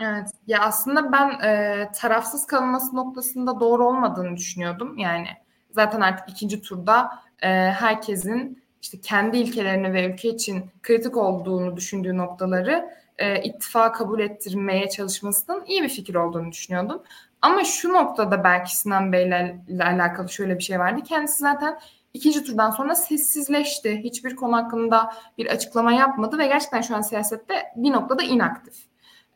[0.00, 0.28] Evet.
[0.46, 4.98] Ya aslında ben e, tarafsız kalınması noktasında doğru olmadığını düşünüyordum.
[4.98, 5.26] Yani
[5.70, 7.10] zaten artık ikinci turda
[7.42, 14.20] e, herkesin işte kendi ilkelerini ve ülke için kritik olduğunu düşündüğü noktaları e, ittifaka kabul
[14.20, 17.02] ettirmeye çalışmasının iyi bir fikir olduğunu düşünüyordum.
[17.42, 21.00] Ama şu noktada belki Sinan Bey'le alakalı şöyle bir şey vardı.
[21.08, 21.78] Kendisi zaten
[22.14, 24.00] ikinci turdan sonra sessizleşti.
[24.04, 28.87] Hiçbir konu hakkında bir açıklama yapmadı ve gerçekten şu an siyasette bir noktada inaktif.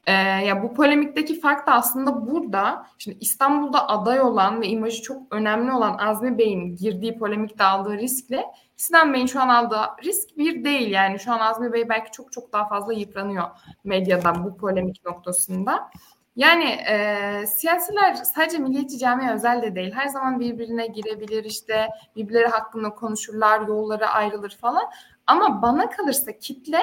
[0.06, 2.86] Ee, ya bu polemikteki fark da aslında burada.
[2.98, 8.44] Şimdi İstanbul'da aday olan ve imajı çok önemli olan Azmi Bey'in girdiği polemikte aldığı riskle
[8.76, 10.90] Sinan Bey'in şu an aldığı risk bir değil.
[10.90, 13.44] Yani şu an Azmi Bey belki çok çok daha fazla yıpranıyor
[13.84, 15.90] medyadan bu polemik noktasında.
[16.36, 19.92] Yani e, siyasiler sadece milliyetçi camiye özel de değil.
[19.92, 24.84] Her zaman birbirine girebilir işte birbirleri hakkında konuşurlar, yolları ayrılır falan.
[25.26, 26.80] Ama bana kalırsa kitle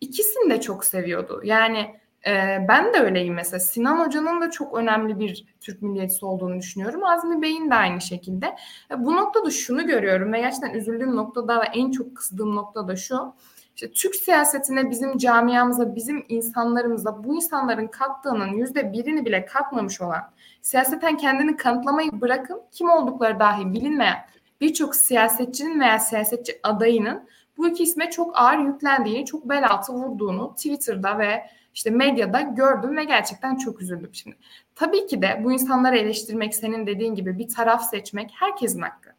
[0.00, 1.40] ikisini de çok seviyordu.
[1.44, 3.60] Yani e, ben de öyleyim mesela.
[3.60, 7.04] Sinan Hoca'nın da çok önemli bir Türk milliyetçisi olduğunu düşünüyorum.
[7.04, 8.56] Azmi Bey'in de aynı şekilde.
[8.90, 12.96] E, bu noktada şunu görüyorum ve gerçekten üzüldüğüm noktada ve en çok kızdığım nokta da
[12.96, 13.34] şu.
[13.74, 20.30] İşte Türk siyasetine, bizim camiamıza, bizim insanlarımıza bu insanların kattığının yüzde birini bile katmamış olan,
[20.62, 24.26] siyaseten kendini kanıtlamayı bırakın kim oldukları dahi bilinmeyen
[24.60, 30.54] birçok siyasetçinin veya siyasetçi adayının bu iki isme çok ağır yüklendiğini, çok bel altı vurduğunu
[30.54, 31.42] Twitter'da ve
[31.74, 34.36] işte medyada gördüm ve gerçekten çok üzüldüm şimdi.
[34.74, 39.10] Tabii ki de bu insanları eleştirmek, senin dediğin gibi bir taraf seçmek herkesin hakkı.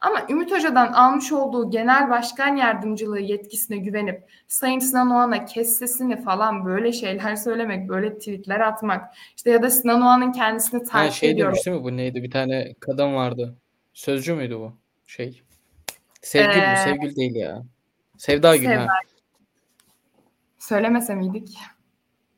[0.00, 6.22] Ama Ümit Hoca'dan almış olduğu genel başkan yardımcılığı yetkisine güvenip Sayın Sinan Oğan'a kes sesini
[6.22, 11.10] falan böyle şeyler söylemek, böyle tweetler atmak işte ya da Sinan Oğan'ın kendisini takip ha,
[11.10, 11.56] şey ediyor.
[11.56, 13.56] Şey demiş mi bu neydi bir tane kadın vardı.
[13.92, 14.76] Sözcü müydü bu?
[15.06, 15.42] Şey.
[16.22, 16.78] Sevgil ee, mi?
[16.84, 17.62] Sevgil değil ya.
[18.18, 18.82] Sevda Gül Sevda.
[18.82, 18.98] ha.
[20.58, 21.58] Söylemese miydik?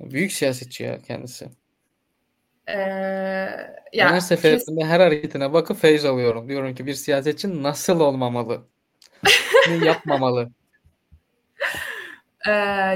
[0.03, 1.49] Büyük siyasetçi ya kendisi.
[2.69, 2.79] Ee,
[3.93, 4.89] ya, her seferinde kes...
[4.89, 6.49] her hareketine bakıp feyz alıyorum.
[6.49, 8.67] Diyorum ki bir siyasetçi nasıl olmamalı?
[9.69, 10.51] ne yapmamalı?
[12.47, 12.51] Ee,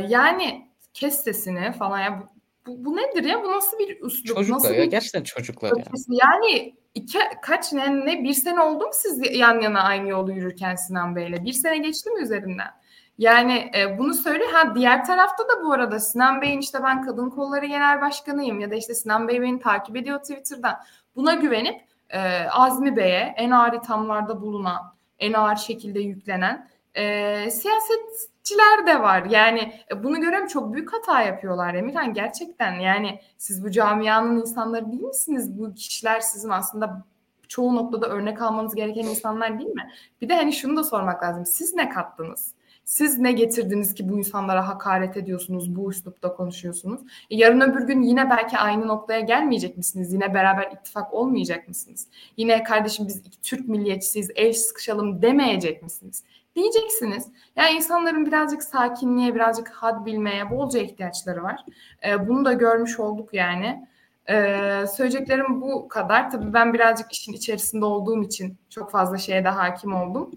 [0.08, 2.22] yani kes sesini falan ya
[2.66, 3.42] bu, bu, nedir ya?
[3.42, 4.36] Bu nasıl bir üslup?
[4.36, 4.90] Çocuklar nasıl ya bir...
[4.90, 5.84] gerçekten çocuklar ya.
[6.08, 10.74] Yani iki, kaç ne, ne bir sene oldu mu siz yan yana aynı yolu yürürken
[10.74, 11.44] Sinan Bey'le?
[11.44, 12.70] Bir sene geçti mi üzerinden?
[13.18, 14.44] Yani e, bunu söyle.
[14.52, 18.70] Ha diğer tarafta da bu arada Sinan Bey'in işte ben kadın kolları genel başkanıyım ya
[18.70, 20.76] da işte Sinan Bey beni takip ediyor Twitter'dan.
[21.16, 28.86] Buna güvenip e, Azmi Bey'e en ağır ithamlarda bulunan, en ağır şekilde yüklenen e, siyasetçiler
[28.86, 29.24] de var.
[29.24, 32.72] Yani e, bunu görüyorum çok büyük hata yapıyorlar Emirhan gerçekten.
[32.72, 35.58] Yani siz bu camianın insanları değil misiniz?
[35.58, 37.04] Bu kişiler sizin aslında
[37.48, 39.90] çoğu noktada örnek almanız gereken insanlar değil mi?
[40.20, 41.46] Bir de hani şunu da sormak lazım.
[41.46, 42.55] Siz ne kattınız?
[42.86, 47.00] Siz ne getirdiniz ki bu insanlara hakaret ediyorsunuz, bu üslupta konuşuyorsunuz?
[47.30, 50.12] E, yarın öbür gün yine belki aynı noktaya gelmeyecek misiniz?
[50.12, 52.06] Yine beraber ittifak olmayacak mısınız?
[52.36, 56.24] Yine kardeşim biz Türk milliyetçisiyiz, el sıkışalım demeyecek misiniz?
[56.56, 57.28] Diyeceksiniz.
[57.56, 61.64] Yani insanların birazcık sakinliğe, birazcık had bilmeye bolca ihtiyaçları var.
[62.06, 63.86] E, bunu da görmüş olduk yani.
[64.28, 66.30] Ee, söyleyeceklerim bu kadar.
[66.30, 70.30] Tabii ben birazcık işin içerisinde olduğum için çok fazla şeye de hakim oldum.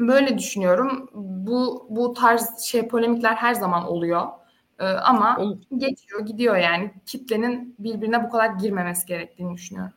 [0.00, 1.10] Böyle düşünüyorum.
[1.14, 4.26] Bu bu tarz şey polemikler her zaman oluyor.
[4.78, 5.58] Ee, ama Olur.
[5.76, 6.90] geçiyor, gidiyor yani.
[7.06, 9.94] Kitlenin birbirine bu kadar girmemesi gerektiğini düşünüyorum.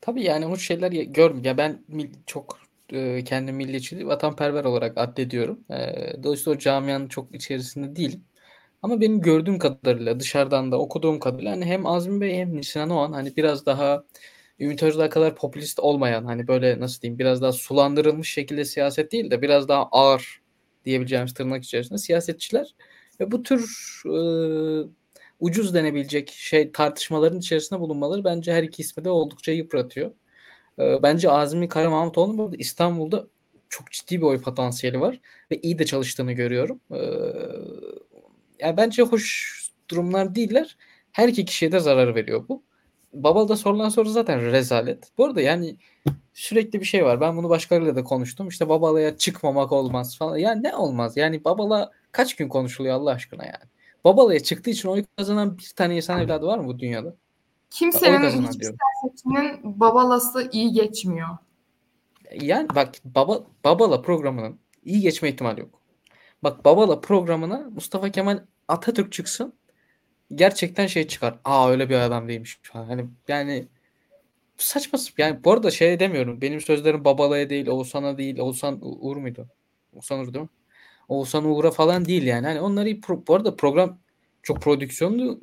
[0.00, 1.78] Tabii yani o şeyler gör ya ben
[2.26, 2.58] çok
[2.92, 5.60] e, kendi milliyetçiliği vatanperver olarak addediyorum.
[5.70, 8.24] E, dolayısıyla o camianın çok içerisinde değilim.
[8.82, 13.12] Ama benim gördüğüm kadarıyla dışarıdan da okuduğum kadarıyla hani hem Azmi Bey hem Sinan Oğan
[13.12, 14.04] hani biraz daha
[14.60, 19.30] Ümit Özdağ kadar popülist olmayan hani böyle nasıl diyeyim biraz daha sulandırılmış şekilde siyaset değil
[19.30, 20.40] de biraz daha ağır
[20.84, 22.74] diyebileceğimiz tırnak içerisinde siyasetçiler
[23.20, 23.62] ve bu tür
[24.06, 24.14] e,
[25.40, 30.10] ucuz denebilecek şey tartışmaların içerisinde bulunmaları bence her iki ismi de oldukça yıpratıyor.
[30.78, 33.26] E, bence Azmi Kara Mahmutoğlu'nun burada İstanbul'da
[33.68, 36.80] çok ciddi bir oy potansiyeli var ve iyi de çalıştığını görüyorum.
[36.90, 37.00] E,
[38.58, 39.56] yani bence hoş
[39.90, 40.76] durumlar değiller.
[41.12, 42.62] Her iki kişiye de zarar veriyor bu.
[43.12, 45.18] Babal'da sorulan soru zaten rezalet.
[45.18, 45.76] Bu arada yani
[46.34, 47.20] sürekli bir şey var.
[47.20, 48.48] Ben bunu başkalarıyla da konuştum.
[48.48, 50.36] İşte Babala'ya çıkmamak olmaz falan.
[50.36, 51.16] Yani ne olmaz?
[51.16, 53.70] Yani Babala kaç gün konuşuluyor Allah aşkına yani?
[54.04, 57.14] Babala'ya çıktığı için oy kazanan bir tane insan evladı var mı bu dünyada?
[57.70, 61.28] Kimsenin hiçbir siyasetçinin babalası iyi geçmiyor.
[62.40, 65.80] Yani bak baba, Babala programının iyi geçme ihtimali yok.
[66.42, 68.38] Bak Babala programına Mustafa Kemal
[68.68, 69.52] Atatürk çıksın
[70.34, 71.38] gerçekten şey çıkar.
[71.44, 72.60] Aa öyle bir adam değilmiş.
[72.72, 73.68] Hani yani
[74.56, 76.40] saçma yani bu arada şey demiyorum.
[76.40, 78.38] Benim sözlerim Babala'ya değil, Oğuzhan'a değil.
[78.38, 79.48] Oğuzhan Uğur muydu?
[79.92, 80.50] Oğuzhan Uğur değil mi?
[81.08, 82.46] Oğuzhan Uğur'a falan değil yani.
[82.46, 83.98] Hani onları bu arada program
[84.42, 85.40] çok prodüksiyonlu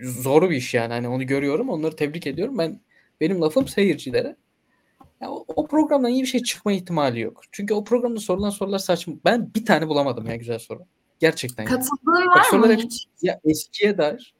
[0.00, 0.92] zor bir iş yani.
[0.92, 1.68] Hani onu görüyorum.
[1.68, 2.58] Onları tebrik ediyorum.
[2.58, 2.80] Ben
[3.20, 4.36] benim lafım seyircilere.
[5.20, 7.42] Ya o, o programdan iyi bir şey çıkma ihtimali yok.
[7.52, 9.14] Çünkü o programda sorulan sorular saçma.
[9.24, 10.86] Ben bir tane bulamadım ya güzel soru.
[11.20, 11.66] Gerçekten.
[11.66, 13.06] Katıldığın var mı hiç?
[13.22, 14.34] Ya eskiye dair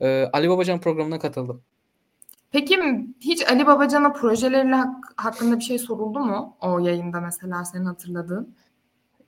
[0.00, 1.62] e, Ali Babacan programına katıldım.
[2.50, 2.80] Peki
[3.20, 8.54] hiç Ali Babacan'a projeleriyle hak, hakkında bir şey soruldu mu o yayında mesela senin hatırladığın?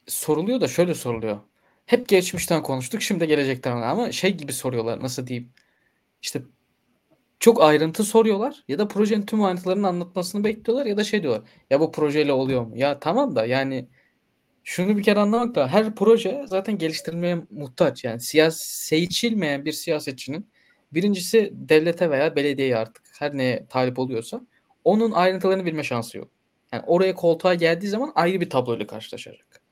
[0.06, 1.38] Soruluyor da şöyle soruluyor.
[1.86, 5.50] Hep geçmişten konuştuk şimdi gelecekten ama şey gibi soruyorlar nasıl diyeyim.
[6.22, 6.42] İşte
[7.40, 11.42] çok ayrıntı soruyorlar ya da projenin tüm ayrıntılarını anlatmasını bekliyorlar ya da şey diyorlar.
[11.70, 12.76] Ya bu projeyle oluyor mu?
[12.76, 13.88] Ya tamam da yani
[14.66, 18.04] şunu bir kere anlamak da her proje zaten geliştirilmeye muhtaç.
[18.04, 20.50] Yani siyasi seçilmeyen bir siyasetçinin
[20.92, 24.40] birincisi devlete veya belediyeye artık her neye talip oluyorsa
[24.84, 26.28] onun ayrıntılarını bilme şansı yok.
[26.72, 29.62] Yani oraya koltuğa geldiği zaman ayrı bir tabloyla karşılaşacak.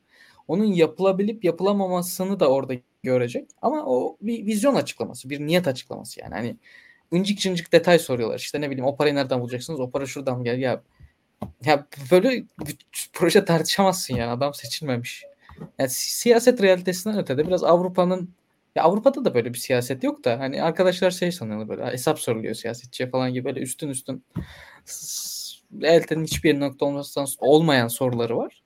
[0.49, 3.51] Onun yapılabilip yapılamamasını da orada görecek.
[3.63, 6.35] Ama o bir vizyon açıklaması, bir niyet açıklaması yani.
[6.35, 6.57] Hani
[7.13, 8.39] incik cincik detay soruyorlar.
[8.39, 9.81] İşte ne bileyim o parayı nereden bulacaksınız?
[9.81, 10.59] O para şuradan mı gel?
[10.59, 10.83] Ya
[11.65, 12.45] ya böyle
[13.13, 14.31] proje tartışamazsın yani.
[14.31, 15.25] Adam seçilmemiş.
[15.79, 18.35] Yani siyaset realitesinden ötede biraz Avrupa'nın
[18.77, 22.55] ya Avrupa'da da böyle bir siyaset yok da hani arkadaşlar şey sanıyorlar böyle hesap soruluyor
[22.55, 24.25] siyasetçiye falan gibi böyle üstün üstün
[25.83, 28.63] eltenin hiçbir nokta olmasından olmayan soruları var.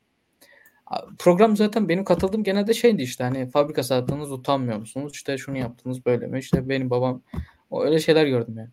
[1.19, 5.13] Program zaten benim katıldığım genelde şeydi işte hani fabrika sattınız utanmıyor musunuz?
[5.15, 6.39] İşte şunu yaptınız böyle mi?
[6.39, 7.23] İşte benim babam
[7.71, 8.69] o öyle şeyler gördüm yani.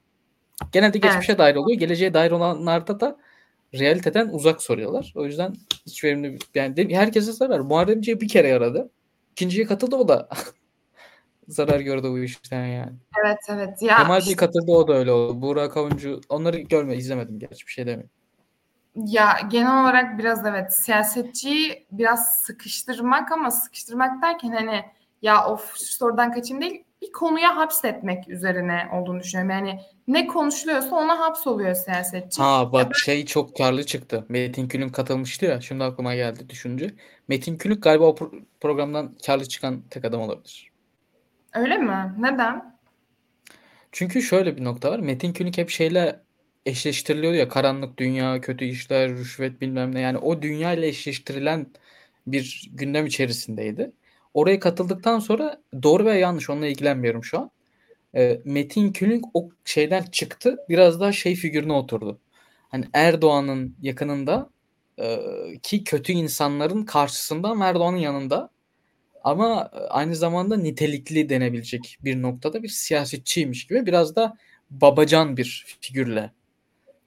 [0.71, 1.39] Genelde geçmişe evet.
[1.39, 1.79] dair oluyor.
[1.79, 3.17] Geleceğe dair olanlarda da
[3.73, 5.13] realiteden uzak soruyorlar.
[5.15, 5.53] O yüzden
[5.85, 7.59] hiç verimli yani herkese zarar.
[7.59, 8.89] Muharrem İnce bir kere yaradı.
[9.31, 10.29] İkinciye katıldı o da
[11.47, 12.93] zarar gördü bu işten yani.
[13.23, 13.81] Evet evet.
[13.81, 14.35] Ya Kemal işte...
[14.35, 15.41] katıldı o da öyle oldu.
[15.41, 18.09] Burak Avuncu onları görme izlemedim gerçi bir şey demiyorum.
[18.95, 24.85] Ya genel olarak biraz evet siyasetçiyi biraz sıkıştırmak ama sıkıştırmak derken hani
[25.21, 29.51] ya of şu sorudan kaçayım değil bir konuya hapsetmek üzerine olduğunu düşünüyorum.
[29.51, 32.41] Yani ne konuşuluyorsa ona hapsoluyor siyasetçi.
[32.41, 32.93] Ha bak ben...
[32.93, 34.25] şey çok karlı çıktı.
[34.29, 35.61] Metin Külünk katılmıştı ya.
[35.61, 36.93] Şimdi aklıma geldi düşünce.
[37.27, 40.71] Metin Külünk galiba o pro- programdan karlı çıkan tek adam olabilir.
[41.53, 42.13] Öyle mi?
[42.19, 42.75] Neden?
[43.91, 44.99] Çünkü şöyle bir nokta var.
[44.99, 46.19] Metin Külünk hep şeyle
[46.65, 49.99] eşleştiriliyor ya karanlık dünya, kötü işler, rüşvet bilmem ne.
[49.99, 51.67] Yani o dünya ile eşleştirilen
[52.27, 53.91] bir gündem içerisindeydi.
[54.35, 57.51] Oraya katıldıktan sonra doğru veya yanlış onunla ilgilenmiyorum şu an.
[58.15, 60.57] E, Metin Külünk o şeyden çıktı.
[60.69, 62.19] Biraz daha şey figürüne oturdu.
[62.69, 64.49] Hani Erdoğan'ın yakınında
[64.99, 65.19] e,
[65.63, 68.49] ki kötü insanların karşısında Erdoğan'ın yanında
[69.23, 74.37] ama aynı zamanda nitelikli denebilecek bir noktada bir siyasetçiymiş gibi biraz da
[74.69, 76.31] babacan bir figürle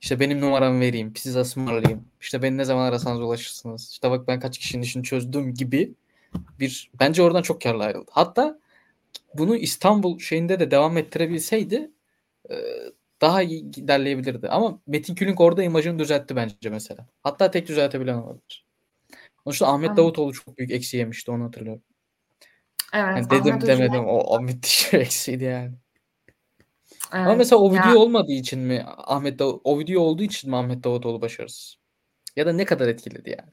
[0.00, 2.04] işte benim numaramı vereyim, siz ısmarlayayım.
[2.20, 3.90] İşte beni ne zaman arasanız ulaşırsınız.
[3.90, 5.94] İşte bak ben kaç kişinin işini çözdüm gibi
[6.60, 8.10] bir bence oradan çok karlı ayrıldı.
[8.10, 8.58] Hatta
[9.34, 11.90] bunu İstanbul şeyinde de devam ettirebilseydi
[12.50, 12.54] e,
[13.20, 14.48] daha iyi ilerleyebilirdi.
[14.48, 17.06] Ama Metin Külünk orada imajını düzeltti bence mesela.
[17.22, 18.66] Hatta tek düzeltebilen olabilir.
[19.44, 21.82] Sonuçta Ahmet Davutoğlu çok büyük eksi yemişti onu hatırlıyorum.
[22.94, 23.16] Evet.
[23.16, 25.72] Yani dedim Ahmet demedim o, o müthiş bir eksiydi yani.
[27.12, 27.96] Evet, Ama mesela o video ya.
[27.96, 31.78] olmadığı için mi Ahmet Dav o video olduğu için mi Ahmet Davutoğlu başarısız?
[32.36, 33.52] Ya da ne kadar etkiledi yani?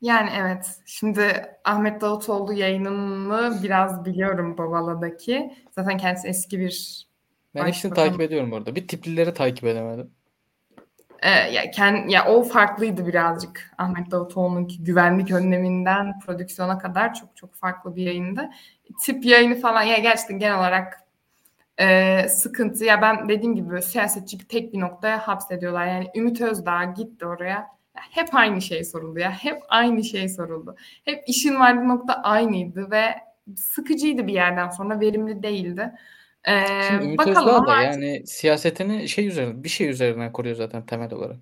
[0.00, 0.66] Yani evet.
[0.86, 5.54] Şimdi Ahmet Davutoğlu yayınını biraz biliyorum Babala'daki.
[5.70, 7.06] Zaten kendisi eski bir
[7.54, 8.74] Ben hepsini takip ediyorum orada.
[8.74, 10.10] Bir tiplileri takip edemedim.
[11.22, 13.70] Ee, ya, kend, ya o farklıydı birazcık.
[13.78, 18.50] Ahmet Davutoğlu'nunki güvenlik önleminden prodüksiyona kadar çok çok farklı bir yayındı.
[19.04, 21.02] Tip yayını falan ya gerçekten genel olarak
[21.80, 22.84] e, sıkıntı.
[22.84, 25.86] Ya ben dediğim gibi siyasetçi tek bir noktaya hapsediyorlar.
[25.86, 27.75] Yani Ümit Özdağ gitti oraya
[28.10, 29.30] hep aynı şey soruldu ya.
[29.30, 30.76] Hep aynı şey soruldu.
[31.04, 33.14] Hep işin vardığı nokta aynıydı ve
[33.56, 35.92] sıkıcıydı bir yerden sonra verimli değildi.
[36.44, 40.86] Ee, Şimdi Ümit bakalım Özdağ da yani siyasetini şey üzerine bir şey üzerinden kuruyor zaten
[40.86, 41.36] temel olarak.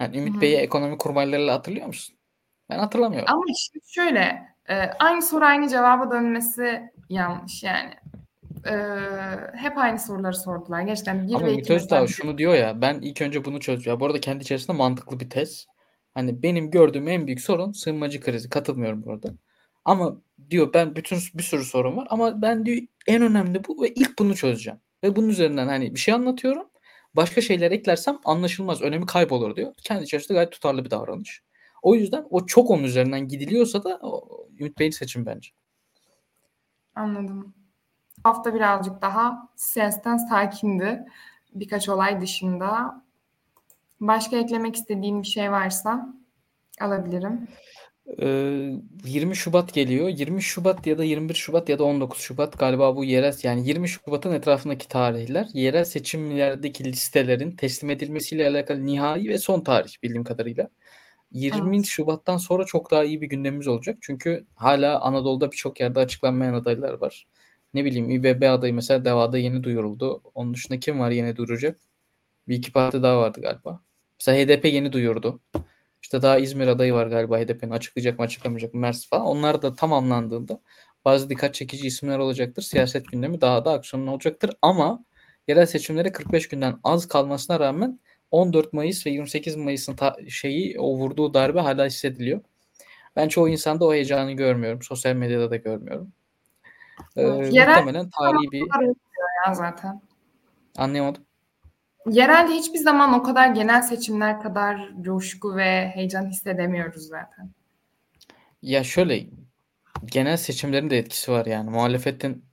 [0.00, 2.16] Yani Ümit Bey'i ekonomi kurmaylarıyla hatırlıyor musun?
[2.70, 3.28] Ben hatırlamıyorum.
[3.32, 7.94] Ama şimdi şöyle e, aynı soru aynı cevaba dönmesi yanlış yani.
[8.66, 8.74] E,
[9.54, 10.80] hep aynı soruları sordular.
[10.80, 14.00] Gerçekten bir Ama ve Ümit Özdağ şunu diyor ya ben ilk önce bunu çözeceğim.
[14.00, 15.66] Bu arada kendi içerisinde mantıklı bir tez.
[16.16, 18.48] Hani benim gördüğüm en büyük sorun sığınmacı krizi.
[18.48, 19.28] Katılmıyorum burada.
[19.84, 20.16] Ama
[20.50, 24.18] diyor ben bütün bir sürü sorun var ama ben diyor en önemli bu ve ilk
[24.18, 24.80] bunu çözeceğim.
[25.02, 26.70] Ve bunun üzerinden hani bir şey anlatıyorum.
[27.14, 28.82] Başka şeyler eklersem anlaşılmaz.
[28.82, 29.74] Önemi kaybolur diyor.
[29.82, 31.42] Kendi içerisinde gayet tutarlı bir davranış.
[31.82, 34.00] O yüzden o çok onun üzerinden gidiliyorsa da
[34.60, 35.50] Ümit Bey'in seçim bence.
[36.94, 37.54] Anladım.
[38.24, 41.04] Hafta birazcık daha siyasetten sakindi.
[41.54, 43.02] Birkaç olay dışında.
[44.00, 46.14] Başka eklemek istediğim bir şey varsa
[46.80, 47.48] alabilirim.
[49.04, 50.08] 20 Şubat geliyor.
[50.08, 53.88] 20 Şubat ya da 21 Şubat ya da 19 Şubat galiba bu yerel yani 20
[53.88, 60.68] Şubat'ın etrafındaki tarihler yerel seçimlerdeki listelerin teslim edilmesiyle alakalı nihai ve son tarih bildiğim kadarıyla.
[61.32, 61.86] 20 evet.
[61.86, 63.98] Şubat'tan sonra çok daha iyi bir gündemimiz olacak.
[64.00, 67.26] Çünkü hala Anadolu'da birçok yerde açıklanmayan adaylar var.
[67.74, 70.22] Ne bileyim İBB adayı mesela Deva'da yeni duyuruldu.
[70.34, 71.80] Onun dışında kim var yeni duyuracak?
[72.48, 73.85] Bir iki parti daha vardı galiba.
[74.20, 75.40] Mesela HDP yeni duyurdu.
[76.02, 79.26] İşte daha İzmir adayı var galiba HDP'nin açıklayacak mı açıklamayacak mı Mers falan.
[79.26, 80.60] Onlar da tamamlandığında
[81.04, 82.62] bazı dikkat çekici isimler olacaktır.
[82.62, 84.50] Siyaset gündemi daha da aksiyonlu olacaktır.
[84.62, 85.04] Ama
[85.48, 88.00] yerel seçimlere 45 günden az kalmasına rağmen
[88.30, 89.96] 14 Mayıs ve 28 Mayıs'ın
[90.28, 92.40] şeyi o vurduğu darbe hala hissediliyor.
[93.16, 94.82] Ben çoğu insanda o heyecanı görmüyorum.
[94.82, 96.12] Sosyal medyada da görmüyorum.
[97.16, 98.60] Ee, Yerel muhtemelen tarihi bir...
[99.46, 100.00] Ya zaten.
[100.76, 101.25] Anlayamadım.
[102.10, 107.50] Yerelde hiçbir zaman o kadar genel seçimler kadar coşku ve heyecan hissedemiyoruz zaten.
[108.62, 109.26] Ya şöyle
[110.04, 112.44] genel seçimlerin de etkisi var yani muhalefetin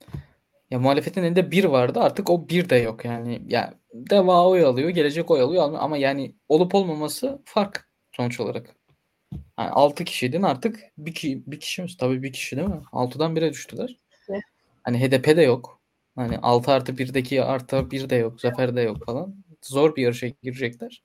[0.70, 4.88] ya muhalefetin elinde bir vardı artık o bir de yok yani ya deva oy alıyor
[4.88, 8.76] gelecek oy alıyor ama yani olup olmaması fark sonuç olarak.
[9.58, 11.88] Yani 6 kişiydin artık bir, ki, bir kişi mi?
[11.98, 12.82] Tabii bir kişi değil mi?
[12.92, 13.96] 6'dan 1'e düştüler.
[14.28, 14.42] Evet.
[14.82, 15.80] Hani HDP de yok.
[16.16, 18.40] Hani 6 artı 1'deki artı 1 de yok.
[18.40, 19.34] Zafer de yok falan.
[19.66, 21.02] Zor bir yarışa girecekler.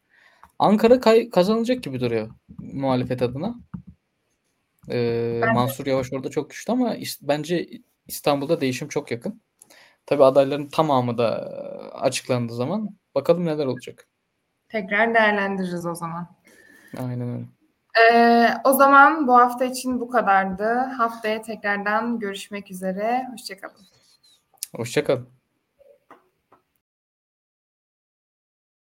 [0.60, 2.30] Ankara kay- kazanılacak gibi duruyor
[2.60, 3.56] muhalefet adına.
[4.90, 7.70] Ee, Mansur Yavaş orada çok güçlü ama is- bence
[8.08, 9.42] İstanbul'da değişim çok yakın.
[10.06, 11.30] Tabi adayların tamamı da
[11.94, 14.08] açıklandığı zaman bakalım neler olacak.
[14.70, 16.28] Tekrar değerlendiririz o zaman.
[16.98, 17.46] Aynen öyle.
[18.14, 20.74] Ee, o zaman bu hafta için bu kadardı.
[20.74, 23.28] Haftaya tekrardan görüşmek üzere.
[23.32, 23.88] Hoşçakalın.
[24.76, 25.30] Hoşçakalın.